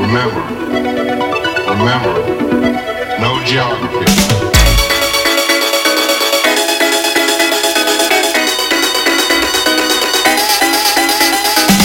[0.00, 1.07] remember,
[1.70, 2.14] remember,
[3.20, 4.08] no geography.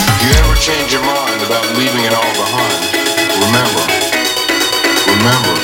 [0.08, 2.80] If you ever change your mind about leaving it all behind,
[3.44, 3.84] remember,
[5.12, 5.63] remember,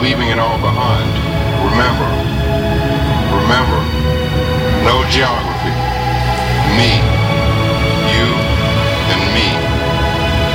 [0.00, 1.04] leaving it all behind.
[1.60, 2.08] Remember,
[3.36, 3.80] remember,
[4.80, 5.76] no geography.
[6.80, 6.96] Me,
[8.08, 8.26] you
[9.12, 9.48] and me,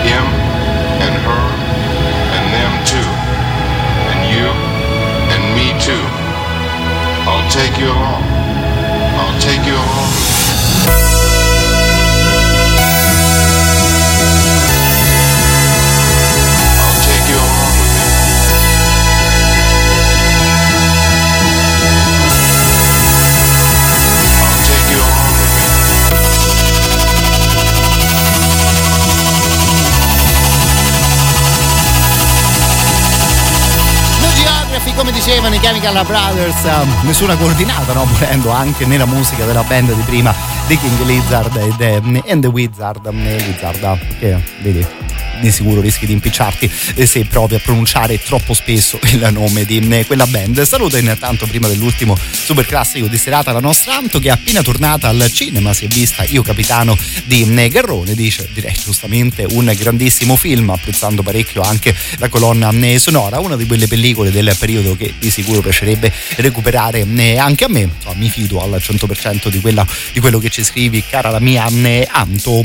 [0.02, 0.26] him
[1.06, 1.46] and her
[2.36, 3.10] and them too,
[4.10, 4.50] and you
[5.30, 6.06] and me too.
[7.30, 8.24] I'll take you along.
[9.18, 10.35] I'll take you along.
[35.26, 38.06] Dicevano i Chemical Brothers, um, nessuna coordinata, no?
[38.06, 40.32] volendo anche nella musica della band di prima
[40.68, 44.86] di King Lizard e the, and the Wizard, Lizard che vedi
[45.40, 46.70] di sicuro rischi di impicciarti
[47.06, 50.62] se provi a pronunciare troppo spesso il nome di quella band.
[50.64, 55.08] Saluto intanto prima dell'ultimo super classico di serata la nostra Anto che è appena tornata
[55.08, 60.70] al cinema, si è vista Io Capitano di Garrone, dice direi giustamente un grandissimo film,
[60.70, 65.62] apprezzando parecchio anche la colonna sonora, una di quelle pellicole del periodo che di sicuro
[65.62, 67.06] piacerebbe recuperare
[67.38, 71.30] anche a me, mi fido al 100% di, quella, di quello che ci scrivi, cara
[71.30, 71.64] la mia
[72.12, 72.64] Anto.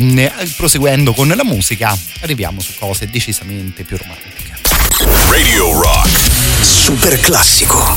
[0.56, 4.54] Proseguendo con la musica, arriviamo su cose decisamente più romantiche.
[5.28, 6.08] Radio Rock.
[6.62, 7.96] Super classico.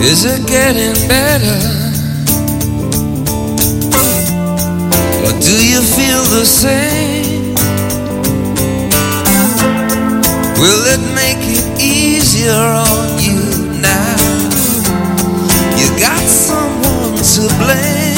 [0.00, 1.58] Is it getting better?
[5.24, 7.54] Or do you feel the same?
[10.58, 11.35] Will it make
[12.46, 14.16] easier on you now?
[15.76, 18.16] You got someone to blame.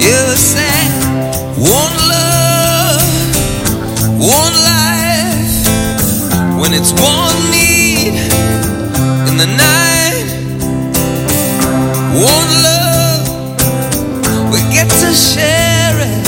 [0.00, 0.76] You say,
[1.56, 3.02] one love,
[4.18, 5.66] one life.
[6.60, 8.14] When it's one need
[9.28, 10.28] in the night,
[12.14, 13.24] one love,
[14.52, 16.26] we get to share it.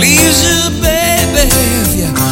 [0.00, 2.31] Leaves you, baby, if you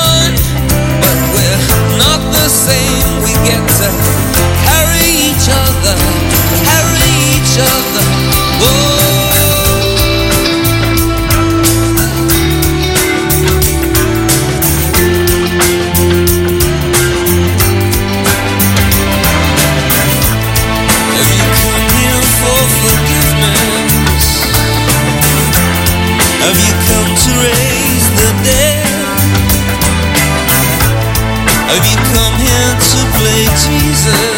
[33.67, 34.30] Jesus?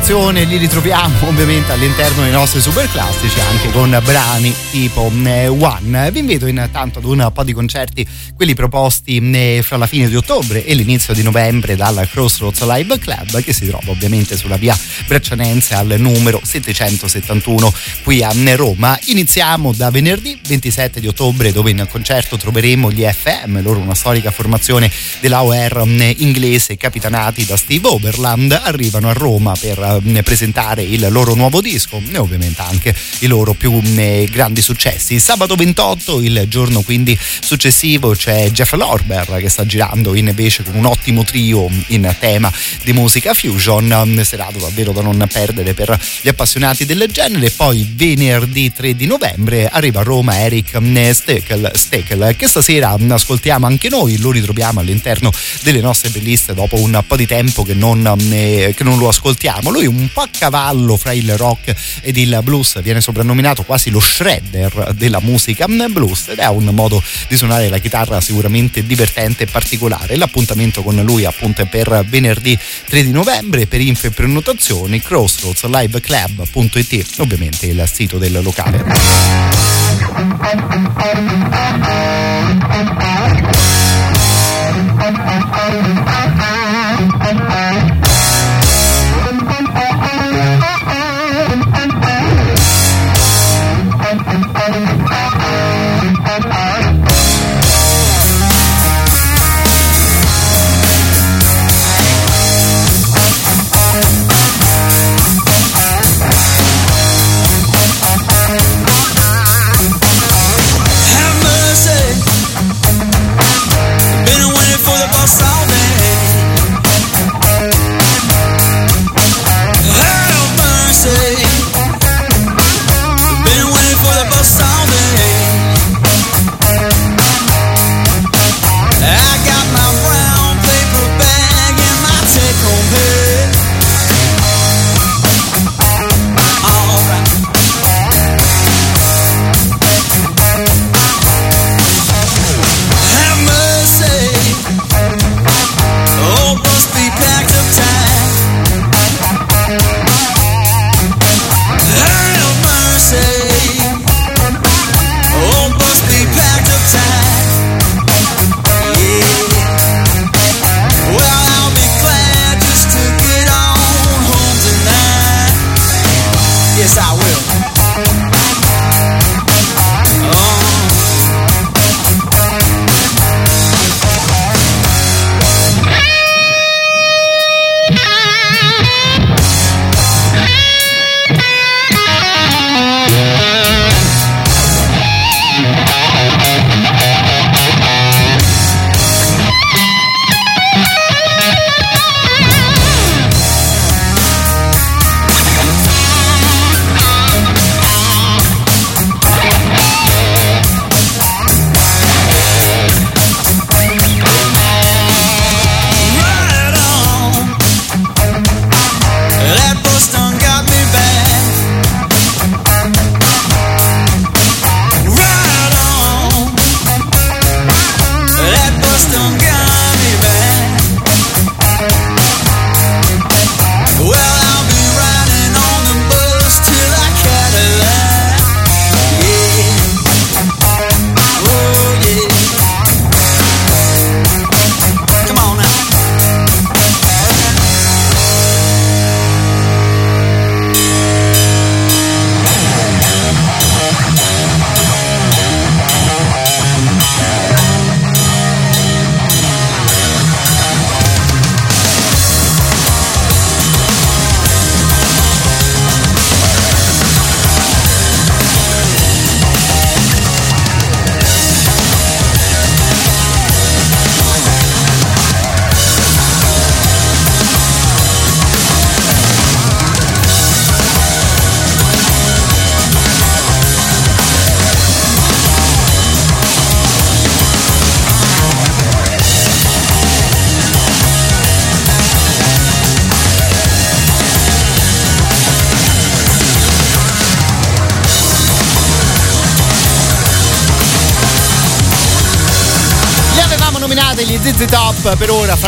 [0.00, 6.10] Rotazione li ritroviamo ovviamente all'interno dei nostri super classici anche con brani tipo eh, One.
[6.10, 8.06] Vi invito intanto ad un po' di concerti,
[8.40, 12.98] quelli proposti eh, fra la fine di ottobre e l'inizio di novembre dal Crossroads Live
[12.98, 14.74] Club che si trova ovviamente sulla via
[15.06, 17.70] Breccianense al numero 771
[18.02, 18.98] qui a Roma.
[19.08, 24.30] Iniziamo da venerdì 27 di ottobre dove in concerto troveremo gli FM, loro una storica
[24.30, 24.90] formazione
[25.20, 31.60] dell'AOR eh, inglese capitanati da Steve Oberland, arrivano a Roma per presentare il loro nuovo
[31.60, 33.82] disco e ovviamente anche i loro più
[34.30, 35.20] grandi successi.
[35.20, 40.86] Sabato 28, il giorno quindi successivo, c'è Jeff Lorber che sta girando invece con un
[40.86, 42.52] ottimo trio in tema
[42.82, 47.50] di musica fusion, serata davvero da non perdere per gli appassionati del genere.
[47.50, 50.78] Poi venerdì 3 di novembre arriva a Roma Eric
[51.12, 55.30] Steckel, Steckel che stasera ascoltiamo anche noi, lo ritroviamo all'interno
[55.62, 59.70] delle nostre playlist dopo un po' di tempo che non, che non lo ascoltiamo.
[59.70, 64.00] Lui un po' a cavallo fra il rock ed il blues, viene soprannominato quasi lo
[64.00, 69.46] shredder della musica blues ed è un modo di suonare la chitarra sicuramente divertente e
[69.46, 70.16] particolare.
[70.16, 77.14] L'appuntamento con lui appunto è per venerdì 3 di novembre, per info e prenotazioni crossroadsliveclub.it,
[77.18, 78.84] ovviamente il sito del locale.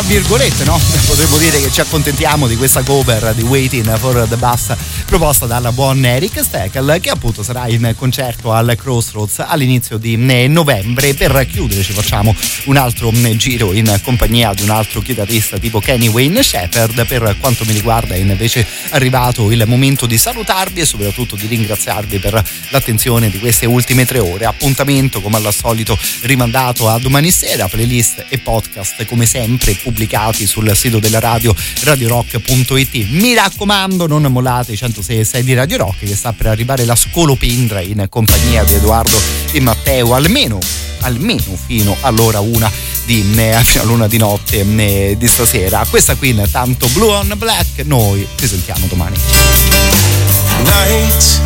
[0.06, 0.81] Virgolette, no?
[1.06, 4.74] Potremmo dire che ci accontentiamo di questa cover di Waiting for the Bus
[5.06, 10.48] proposta dal buon Eric Steckel che appunto sarà in concerto al Crossroads all'inizio di eh,
[10.48, 11.14] novembre.
[11.14, 15.81] Per chiudere ci facciamo un altro mm, giro in compagnia di un altro chitarrista tipo
[15.81, 17.06] Kenny Wayne Shepherd.
[17.06, 22.42] Per quanto mi riguarda invece arrivato il momento di salutarvi e soprattutto di ringraziarvi per
[22.70, 24.44] l'attenzione di queste ultime tre ore.
[24.44, 30.74] Appuntamento come al solito rimandato a domani sera, playlist e podcast come sempre pubblicati sul
[30.76, 33.10] sito della radio radiorock.it.
[33.10, 37.80] Mi raccomando non mollate i 106 di Radio Rock che sta per arrivare la scolopendra
[37.80, 39.18] in compagnia di Edoardo
[39.50, 40.58] e Matteo almeno
[41.02, 42.70] almeno fino all'ora una
[43.20, 45.84] eh, fino all'una di notte di stasera.
[45.89, 49.16] Questa qui intanto Blue on Black, noi ci sentiamo domani.
[50.62, 51.41] Night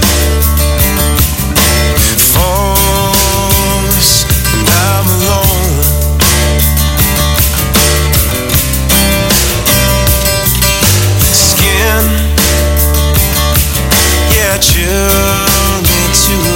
[14.35, 14.89] yeah, chill
[15.83, 16.56] me to